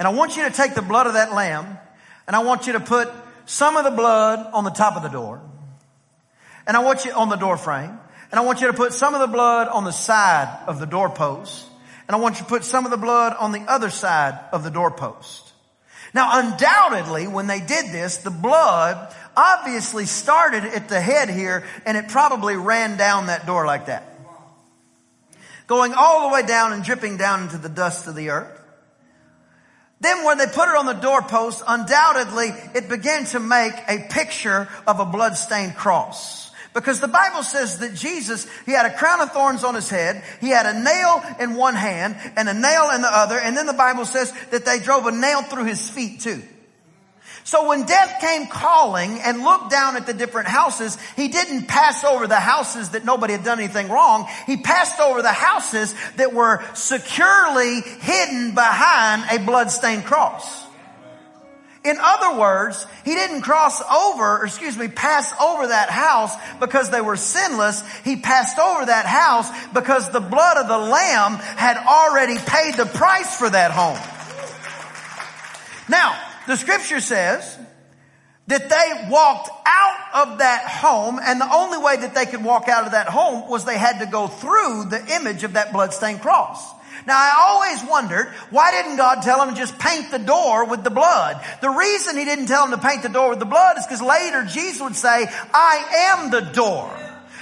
And 0.00 0.08
I 0.08 0.10
want 0.10 0.36
you 0.36 0.42
to 0.48 0.50
take 0.50 0.74
the 0.74 0.82
blood 0.82 1.06
of 1.06 1.12
that 1.12 1.32
lamb 1.32 1.78
and 2.26 2.34
I 2.34 2.40
want 2.40 2.66
you 2.66 2.72
to 2.72 2.80
put 2.80 3.08
some 3.46 3.76
of 3.76 3.84
the 3.84 3.92
blood 3.92 4.50
on 4.52 4.64
the 4.64 4.70
top 4.70 4.96
of 4.96 5.04
the 5.04 5.10
door. 5.10 5.40
And 6.66 6.76
I 6.76 6.80
want 6.80 7.04
you 7.04 7.12
on 7.12 7.28
the 7.28 7.36
door 7.36 7.56
frame. 7.56 8.00
And 8.32 8.40
I 8.40 8.40
want 8.40 8.62
you 8.62 8.66
to 8.66 8.72
put 8.72 8.94
some 8.94 9.14
of 9.14 9.20
the 9.20 9.28
blood 9.28 9.68
on 9.68 9.84
the 9.84 9.92
side 9.92 10.64
of 10.66 10.80
the 10.80 10.86
doorpost. 10.86 11.69
And 12.10 12.16
I 12.16 12.18
want 12.18 12.40
you 12.40 12.42
to 12.42 12.48
put 12.48 12.64
some 12.64 12.86
of 12.86 12.90
the 12.90 12.96
blood 12.96 13.36
on 13.38 13.52
the 13.52 13.60
other 13.68 13.88
side 13.88 14.36
of 14.50 14.64
the 14.64 14.70
doorpost. 14.70 15.52
Now 16.12 16.40
undoubtedly, 16.40 17.28
when 17.28 17.46
they 17.46 17.60
did 17.60 17.92
this, 17.92 18.16
the 18.16 18.32
blood 18.32 19.14
obviously 19.36 20.06
started 20.06 20.64
at 20.64 20.88
the 20.88 21.00
head 21.00 21.30
here 21.30 21.62
and 21.86 21.96
it 21.96 22.08
probably 22.08 22.56
ran 22.56 22.96
down 22.96 23.26
that 23.26 23.46
door 23.46 23.64
like 23.64 23.86
that. 23.86 24.12
Going 25.68 25.94
all 25.94 26.28
the 26.28 26.34
way 26.34 26.42
down 26.44 26.72
and 26.72 26.82
dripping 26.82 27.16
down 27.16 27.44
into 27.44 27.58
the 27.58 27.68
dust 27.68 28.08
of 28.08 28.16
the 28.16 28.30
earth. 28.30 28.60
Then 30.00 30.24
when 30.24 30.36
they 30.36 30.46
put 30.46 30.68
it 30.68 30.74
on 30.74 30.86
the 30.86 30.94
doorpost, 30.94 31.62
undoubtedly 31.64 32.48
it 32.74 32.88
began 32.88 33.24
to 33.26 33.38
make 33.38 33.74
a 33.86 34.08
picture 34.10 34.66
of 34.84 34.98
a 34.98 35.04
bloodstained 35.04 35.76
cross. 35.76 36.49
Because 36.72 37.00
the 37.00 37.08
Bible 37.08 37.42
says 37.42 37.78
that 37.80 37.94
Jesus, 37.94 38.46
he 38.64 38.72
had 38.72 38.86
a 38.86 38.96
crown 38.96 39.20
of 39.20 39.32
thorns 39.32 39.64
on 39.64 39.74
his 39.74 39.90
head, 39.90 40.22
he 40.40 40.50
had 40.50 40.66
a 40.66 40.80
nail 40.80 41.22
in 41.40 41.56
one 41.56 41.74
hand 41.74 42.16
and 42.36 42.48
a 42.48 42.54
nail 42.54 42.90
in 42.94 43.02
the 43.02 43.12
other, 43.12 43.38
and 43.38 43.56
then 43.56 43.66
the 43.66 43.72
Bible 43.72 44.04
says 44.04 44.32
that 44.50 44.64
they 44.64 44.78
drove 44.78 45.06
a 45.06 45.10
nail 45.10 45.42
through 45.42 45.64
his 45.64 45.90
feet 45.90 46.20
too. 46.20 46.42
So 47.42 47.68
when 47.68 47.86
death 47.86 48.20
came 48.20 48.46
calling 48.46 49.18
and 49.20 49.42
looked 49.42 49.70
down 49.70 49.96
at 49.96 50.06
the 50.06 50.14
different 50.14 50.46
houses, 50.46 50.96
he 51.16 51.26
didn't 51.26 51.66
pass 51.66 52.04
over 52.04 52.28
the 52.28 52.38
houses 52.38 52.90
that 52.90 53.04
nobody 53.04 53.32
had 53.32 53.42
done 53.42 53.58
anything 53.58 53.88
wrong. 53.88 54.28
He 54.46 54.58
passed 54.58 55.00
over 55.00 55.22
the 55.22 55.32
houses 55.32 55.92
that 56.16 56.32
were 56.32 56.62
securely 56.74 57.80
hidden 57.80 58.54
behind 58.54 59.24
a 59.32 59.44
bloodstained 59.44 60.04
cross. 60.04 60.69
In 61.82 61.96
other 61.98 62.38
words, 62.38 62.86
he 63.06 63.14
didn't 63.14 63.40
cross 63.40 63.80
over, 63.80 64.38
or 64.38 64.44
excuse 64.44 64.76
me, 64.76 64.88
pass 64.88 65.32
over 65.40 65.68
that 65.68 65.88
house 65.88 66.34
because 66.60 66.90
they 66.90 67.00
were 67.00 67.16
sinless. 67.16 67.82
He 68.04 68.16
passed 68.16 68.58
over 68.58 68.84
that 68.84 69.06
house 69.06 69.50
because 69.72 70.10
the 70.10 70.20
blood 70.20 70.58
of 70.58 70.68
the 70.68 70.76
lamb 70.76 71.36
had 71.36 71.78
already 71.78 72.36
paid 72.36 72.74
the 72.74 72.84
price 72.84 73.34
for 73.34 73.48
that 73.48 73.70
home. 73.70 73.98
Now, 75.88 76.20
the 76.46 76.56
scripture 76.56 77.00
says 77.00 77.58
that 78.48 78.68
they 78.68 79.08
walked 79.10 79.48
out 79.64 80.28
of 80.28 80.38
that 80.38 80.64
home 80.66 81.18
and 81.22 81.40
the 81.40 81.50
only 81.50 81.78
way 81.78 81.96
that 81.96 82.14
they 82.14 82.26
could 82.26 82.44
walk 82.44 82.68
out 82.68 82.84
of 82.84 82.92
that 82.92 83.08
home 83.08 83.48
was 83.48 83.64
they 83.64 83.78
had 83.78 84.00
to 84.00 84.06
go 84.06 84.26
through 84.26 84.84
the 84.90 85.02
image 85.14 85.44
of 85.44 85.54
that 85.54 85.72
bloodstained 85.72 86.20
cross. 86.20 86.79
Now 87.06 87.16
I 87.16 87.32
always 87.38 87.90
wondered, 87.90 88.28
why 88.50 88.70
didn't 88.70 88.96
God 88.96 89.22
tell 89.22 89.42
him 89.42 89.54
to 89.54 89.60
just 89.60 89.78
paint 89.78 90.10
the 90.10 90.18
door 90.18 90.66
with 90.66 90.84
the 90.84 90.90
blood? 90.90 91.40
The 91.60 91.70
reason 91.70 92.16
he 92.16 92.24
didn't 92.24 92.46
tell 92.46 92.64
him 92.64 92.70
to 92.72 92.78
paint 92.78 93.02
the 93.02 93.08
door 93.08 93.30
with 93.30 93.38
the 93.38 93.46
blood 93.46 93.78
is 93.78 93.86
because 93.86 94.02
later 94.02 94.44
Jesus 94.44 94.80
would 94.80 94.96
say, 94.96 95.26
I 95.52 96.16
am 96.18 96.30
the 96.30 96.40
door. 96.40 96.96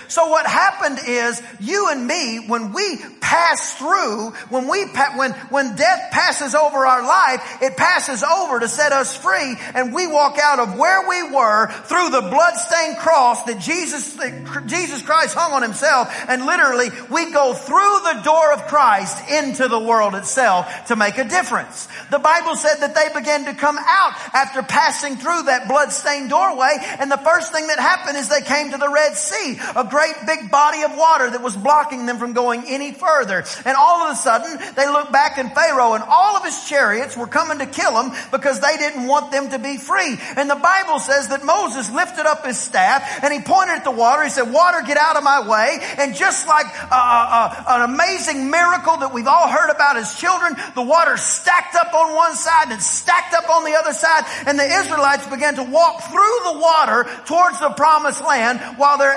So 0.09 0.29
what 0.29 0.47
happened 0.47 0.99
is 1.07 1.43
you 1.61 1.91
and 1.91 2.07
me, 2.07 2.47
when 2.47 2.73
we 2.73 2.99
pass 3.21 3.75
through, 3.75 4.31
when 4.49 4.69
we, 4.69 4.87
when, 5.17 5.33
when 5.51 5.77
death 5.77 6.11
passes 6.11 6.55
over 6.55 6.87
our 6.87 7.03
life, 7.03 7.59
it 7.61 7.77
passes 7.77 8.23
over 8.23 8.61
to 8.61 8.69
set 8.69 8.93
us 8.93 9.17
free 9.17 9.57
and 9.75 9.95
we 9.95 10.07
walk 10.07 10.39
out 10.43 10.59
of 10.59 10.79
where 10.79 11.07
we 11.09 11.35
were 11.35 11.71
through 11.85 12.11
the 12.11 12.23
bloodstained 12.23 12.97
cross 12.99 13.45
that 13.45 13.61
Jesus, 13.61 14.15
that 14.15 14.65
Jesus 14.67 15.03
Christ 15.03 15.35
hung 15.35 15.53
on 15.53 15.63
himself 15.63 16.09
and 16.29 16.47
literally 16.47 16.89
we 17.11 17.31
go 17.33 17.53
through 17.53 17.77
the 17.77 18.23
door 18.25 18.53
of 18.53 18.67
Christ 18.67 19.29
into 19.31 19.69
the 19.69 19.79
world 19.79 20.15
itself 20.15 20.87
to 20.87 20.97
make 20.97 21.19
a 21.19 21.25
difference. 21.25 21.87
The 22.11 22.19
Bible 22.19 22.57
said 22.57 22.77
that 22.77 22.95
they 22.95 23.09
began 23.19 23.45
to 23.45 23.55
come 23.55 23.77
out 23.79 24.13
after 24.33 24.63
passing 24.63 25.17
through 25.17 25.45
that 25.45 25.69
bloodstained 25.69 26.31
doorway 26.31 26.77
and 26.99 27.11
the 27.11 27.19
first 27.19 27.53
thing 27.53 27.67
that 27.67 27.79
happened 27.79 28.17
is 28.17 28.29
they 28.29 28.41
came 28.41 28.71
to 28.71 28.79
the 28.79 28.89
Red 28.89 29.15
Sea. 29.17 29.59
A 29.77 29.85
great 29.99 30.14
big 30.26 30.49
body 30.49 30.82
of 30.82 30.96
water 30.96 31.28
that 31.28 31.42
was 31.42 31.57
blocking 31.57 32.07
them 32.07 32.18
from 32.18 32.32
going 32.32 32.62
any 32.68 32.92
further. 32.92 33.42
And 33.64 33.74
all 33.76 34.07
of 34.07 34.12
a 34.12 34.14
sudden, 34.14 34.57
they 34.76 34.86
look 34.86 35.11
back 35.11 35.38
and 35.38 35.53
Pharaoh 35.53 35.94
and 35.94 36.05
all 36.07 36.36
of 36.36 36.44
his 36.44 36.68
chariots 36.68 37.16
were 37.16 37.26
coming 37.26 37.59
to 37.59 37.66
kill 37.66 37.94
them 37.94 38.12
because 38.30 38.61
they 38.61 38.76
didn't 38.76 39.09
want 39.09 39.32
them 39.32 39.51
to 39.51 39.59
be 39.59 39.76
free. 39.76 40.14
And 40.36 40.49
the 40.49 40.55
Bible 40.55 41.01
says 41.01 41.28
that 41.34 41.44
Moses 41.44 41.90
lifted 41.90 42.26
up 42.26 42.46
his 42.46 42.59
staff 42.59 43.24
and 43.24 43.34
he 43.34 43.40
pointed 43.40 43.74
at 43.74 43.84
the 43.84 43.90
water. 43.90 44.22
He 44.22 44.30
said, 44.30 44.53
water, 44.53 44.86
get 44.86 44.99
out 44.99 45.16
of 45.16 45.24
my 45.24 45.42
way. 45.49 45.78
And 45.99 46.14
just 46.14 46.46
like 46.46 46.66
uh, 46.66 46.94
uh, 46.94 47.64
an 47.66 47.90
amazing 47.90 48.51
miracle 48.51 48.99
that 48.99 49.12
we've 49.12 49.26
all 49.26 49.49
heard 49.49 49.70
about 49.70 49.96
as 49.96 50.14
children, 50.14 50.55
the 50.76 50.82
water 50.82 51.16
stacked 51.16 51.74
up 51.74 51.92
on 51.92 52.14
one 52.14 52.36
side 52.36 52.70
and 52.70 52.80
stacked 52.80 53.34
up 53.34 53.51
on 53.51 53.64
the 53.64 53.74
other 53.74 53.92
side. 53.92 54.22
And 54.46 54.59
the 54.59 54.68
Israelites 54.78 55.26
began 55.26 55.57
to 55.57 55.64
walk 55.64 56.07
through 56.07 56.38
the 56.53 56.59
water 56.62 57.03
towards 57.26 57.59
the 57.59 57.70
promised 57.70 58.22
land 58.22 58.61
while 58.78 58.96
their 58.96 59.11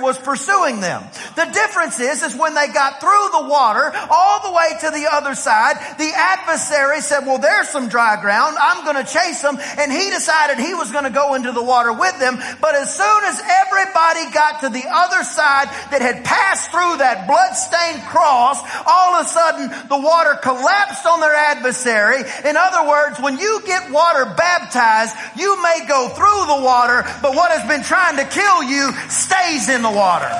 was 0.00 0.18
pursuing 0.18 0.80
them. 0.80 1.02
The 1.36 1.46
difference 1.46 2.00
is, 2.00 2.22
is 2.22 2.34
when 2.36 2.54
they 2.54 2.68
got 2.68 3.00
through 3.00 3.28
the 3.32 3.48
water 3.48 3.92
all 4.10 4.42
the 4.42 4.52
way 4.52 4.70
to 4.80 4.90
the 4.90 5.08
other 5.10 5.34
side, 5.34 5.76
the 5.98 6.10
adversary 6.14 7.00
said, 7.00 7.26
well, 7.26 7.38
there's 7.38 7.68
some 7.68 7.88
dry 7.88 8.20
ground. 8.20 8.56
I'm 8.60 8.84
going 8.84 9.04
to 9.04 9.10
chase 9.10 9.42
them. 9.42 9.58
And 9.78 9.92
he 9.92 10.10
decided 10.10 10.58
he 10.58 10.74
was 10.74 10.90
going 10.90 11.04
to 11.04 11.14
go 11.14 11.34
into 11.34 11.52
the 11.52 11.62
water 11.62 11.92
with 11.92 12.18
them. 12.18 12.36
But 12.60 12.74
as 12.74 12.94
soon 12.94 13.20
as 13.24 13.40
everybody 13.40 14.32
got 14.32 14.60
to 14.60 14.68
the 14.68 14.84
other 14.88 15.22
side 15.24 15.68
that 15.90 16.02
had 16.02 16.24
passed 16.24 16.70
through 16.70 16.98
that 16.98 17.26
bloodstained 17.26 18.02
cross, 18.08 18.58
all 18.86 19.14
of 19.14 19.26
a 19.26 19.28
sudden 19.28 19.68
the 19.88 20.00
water 20.00 20.34
collapsed 20.42 21.06
on 21.06 21.20
their 21.20 21.34
adversary. 21.34 22.20
In 22.44 22.56
other 22.56 22.88
words, 22.88 23.20
when 23.20 23.38
you 23.38 23.62
get 23.66 23.90
water 23.90 24.24
baptized, 24.24 25.14
you 25.36 25.62
may 25.62 25.86
go 25.86 26.08
through 26.08 26.42
the 26.50 26.62
water, 26.64 27.04
but 27.22 27.34
what 27.34 27.50
has 27.50 27.66
been 27.68 27.82
trying 27.82 28.16
to 28.16 28.24
kill 28.24 28.62
you 28.64 28.92
stays 29.08 29.68
in 29.68 29.82
the 29.84 29.90
water. 29.90 30.30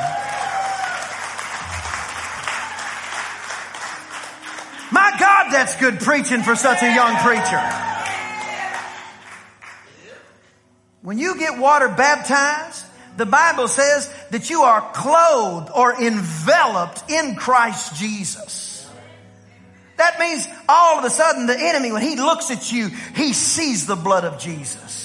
My 4.91 5.13
God, 5.21 5.51
that's 5.53 5.77
good 5.77 6.01
preaching 6.01 6.43
for 6.43 6.57
such 6.57 6.83
a 6.83 6.93
young 6.93 7.17
preacher. 7.17 7.63
When 11.03 11.19
you 11.19 11.39
get 11.39 11.59
water 11.59 11.89
baptized, 11.89 12.85
the 13.17 13.27
Bible 13.27 13.69
says 13.69 14.13
that 14.31 14.49
you 14.51 14.63
are 14.63 14.81
clothed 14.93 15.71
or 15.75 16.01
enveloped 16.03 17.11
in 17.11 17.37
Christ 17.37 17.95
Jesus. 17.97 18.89
That 19.99 20.19
means 20.19 20.49
all 20.69 20.99
of 20.99 21.05
a 21.05 21.11
sudden 21.11 21.47
the 21.47 21.57
enemy, 21.59 21.93
when 21.93 22.03
he 22.03 22.17
looks 22.17 22.51
at 22.51 22.73
you, 22.73 22.89
he 23.15 23.33
sees 23.33 23.87
the 23.87 23.97
blood 23.97 24.25
of 24.25 24.41
Jesus. 24.41 25.04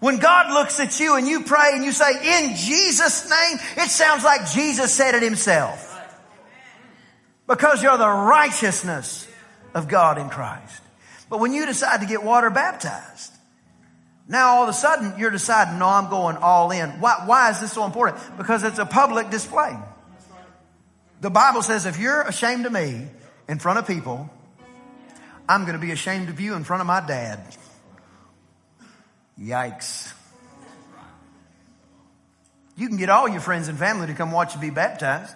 When 0.00 0.18
God 0.18 0.52
looks 0.52 0.78
at 0.78 1.00
you 1.00 1.16
and 1.16 1.26
you 1.26 1.42
pray 1.42 1.70
and 1.72 1.84
you 1.84 1.92
say, 1.92 2.10
in 2.10 2.56
Jesus' 2.56 3.30
name, 3.30 3.58
it 3.78 3.88
sounds 3.90 4.24
like 4.24 4.50
Jesus 4.50 4.92
said 4.92 5.14
it 5.14 5.22
himself. 5.22 5.92
Because 7.46 7.82
you're 7.82 7.96
the 7.96 8.08
righteousness 8.08 9.26
of 9.74 9.88
God 9.88 10.18
in 10.18 10.28
Christ. 10.28 10.82
But 11.30 11.40
when 11.40 11.52
you 11.52 11.64
decide 11.66 12.00
to 12.00 12.06
get 12.06 12.22
water 12.22 12.50
baptized, 12.50 13.32
now 14.28 14.56
all 14.56 14.64
of 14.64 14.68
a 14.68 14.72
sudden 14.72 15.14
you're 15.18 15.30
deciding, 15.30 15.78
no, 15.78 15.88
I'm 15.88 16.10
going 16.10 16.36
all 16.36 16.70
in. 16.72 16.90
Why, 17.00 17.22
why 17.24 17.50
is 17.50 17.60
this 17.60 17.72
so 17.72 17.84
important? 17.84 18.20
Because 18.36 18.64
it's 18.64 18.78
a 18.78 18.86
public 18.86 19.30
display. 19.30 19.76
The 21.20 21.30
Bible 21.30 21.62
says 21.62 21.86
if 21.86 21.98
you're 21.98 22.22
ashamed 22.22 22.66
of 22.66 22.72
me 22.72 23.06
in 23.48 23.58
front 23.58 23.78
of 23.78 23.86
people, 23.86 24.28
I'm 25.48 25.62
going 25.62 25.74
to 25.74 25.84
be 25.84 25.92
ashamed 25.92 26.28
of 26.28 26.40
you 26.40 26.54
in 26.54 26.64
front 26.64 26.80
of 26.80 26.86
my 26.86 27.00
dad. 27.00 27.40
Yikes. 29.40 30.12
You 32.76 32.88
can 32.88 32.96
get 32.96 33.08
all 33.08 33.28
your 33.28 33.40
friends 33.40 33.68
and 33.68 33.78
family 33.78 34.06
to 34.08 34.14
come 34.14 34.32
watch 34.32 34.54
you 34.54 34.60
be 34.60 34.70
baptized. 34.70 35.34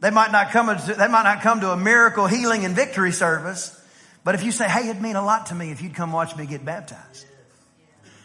They 0.00 0.10
might 0.10 0.32
not 0.32 0.50
come, 0.50 0.66
they 0.66 1.08
might 1.08 1.24
not 1.24 1.42
come 1.42 1.60
to 1.60 1.70
a 1.70 1.76
miracle 1.76 2.26
healing 2.26 2.64
and 2.64 2.74
victory 2.74 3.12
service. 3.12 3.74
But 4.24 4.34
if 4.34 4.44
you 4.44 4.52
say, 4.52 4.68
hey, 4.68 4.88
it'd 4.88 5.02
mean 5.02 5.16
a 5.16 5.24
lot 5.24 5.46
to 5.46 5.54
me 5.54 5.70
if 5.70 5.80
you'd 5.80 5.94
come 5.94 6.12
watch 6.12 6.36
me 6.36 6.46
get 6.46 6.64
baptized. 6.64 7.26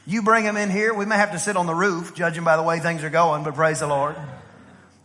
You 0.06 0.22
bring 0.22 0.44
them 0.44 0.58
in 0.58 0.70
here. 0.70 0.94
We 0.94 1.06
may 1.06 1.16
have 1.16 1.32
to 1.32 1.40
sit 1.40 1.56
on 1.56 1.66
the 1.66 1.74
roof, 1.74 2.14
judging 2.14 2.44
by 2.44 2.58
the 2.58 2.64
way 2.64 2.80
things 2.80 3.04
are 3.04 3.10
going, 3.10 3.44
but 3.44 3.56
praise 3.56 3.80
the 3.80 3.88
Lord. 3.88 4.18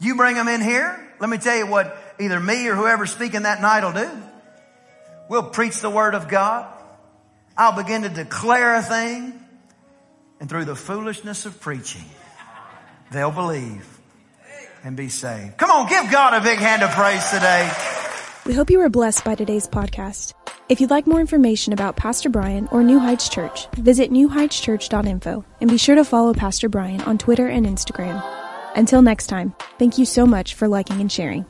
You 0.01 0.16
bring 0.16 0.34
them 0.34 0.49
in 0.49 0.61
here. 0.61 0.99
Let 1.20 1.30
me 1.30 1.38
tell 1.38 1.57
you 1.57 1.66
what 1.66 1.96
either 2.18 2.40
me 2.40 2.66
or 2.68 2.74
whoever's 2.74 3.12
speaking 3.12 3.42
that 3.42 3.61
night 3.61 3.84
will 3.84 3.92
do. 3.92 4.11
We'll 5.28 5.51
preach 5.51 5.80
the 5.80 5.90
word 5.90 6.14
of 6.14 6.28
God. 6.28 6.66
I'll 7.57 7.76
begin 7.76 8.03
to 8.03 8.09
declare 8.09 8.76
a 8.76 8.82
thing. 8.82 9.38
And 10.41 10.49
through 10.49 10.64
the 10.66 10.76
foolishness 10.76 11.47
of 11.47 11.61
preaching, 11.61 12.05
they'll 13.11 13.30
believe 13.30 13.99
and 14.84 14.97
be 14.97 15.09
saved. 15.09 15.57
Come 15.57 15.70
on, 15.70 15.89
give 15.89 16.11
God 16.11 16.34
a 16.34 16.41
big 16.41 16.59
hand 16.59 16.82
of 16.82 16.91
praise 16.91 17.28
today. 17.30 17.70
We 18.47 18.55
hope 18.55 18.70
you 18.70 18.78
were 18.78 18.89
blessed 18.89 19.24
by 19.24 19.34
today's 19.34 19.66
podcast. 19.66 20.32
If 20.68 20.80
you'd 20.80 20.91
like 20.91 21.07
more 21.07 21.20
information 21.20 21.72
about 21.72 21.97
Pastor 21.97 22.28
Brian 22.28 22.68
or 22.68 22.82
New 22.82 22.99
Heights 22.99 23.28
Church, 23.28 23.66
visit 23.72 24.11
newheightschurch.info 24.11 25.45
and 25.61 25.70
be 25.70 25.78
sure 25.78 25.97
to 25.97 26.05
follow 26.05 26.34
Pastor 26.34 26.68
Brian 26.68 27.01
on 27.03 27.18
Twitter 27.18 27.47
and 27.47 27.66
Instagram. 27.66 28.22
Until 28.76 29.03
next 29.03 29.26
time, 29.26 29.55
thank 29.78 29.99
you 29.99 30.05
so 30.05 30.26
much 30.26 30.55
for 30.55 30.68
liking 30.68 31.01
and 31.01 31.11
sharing. 31.11 31.47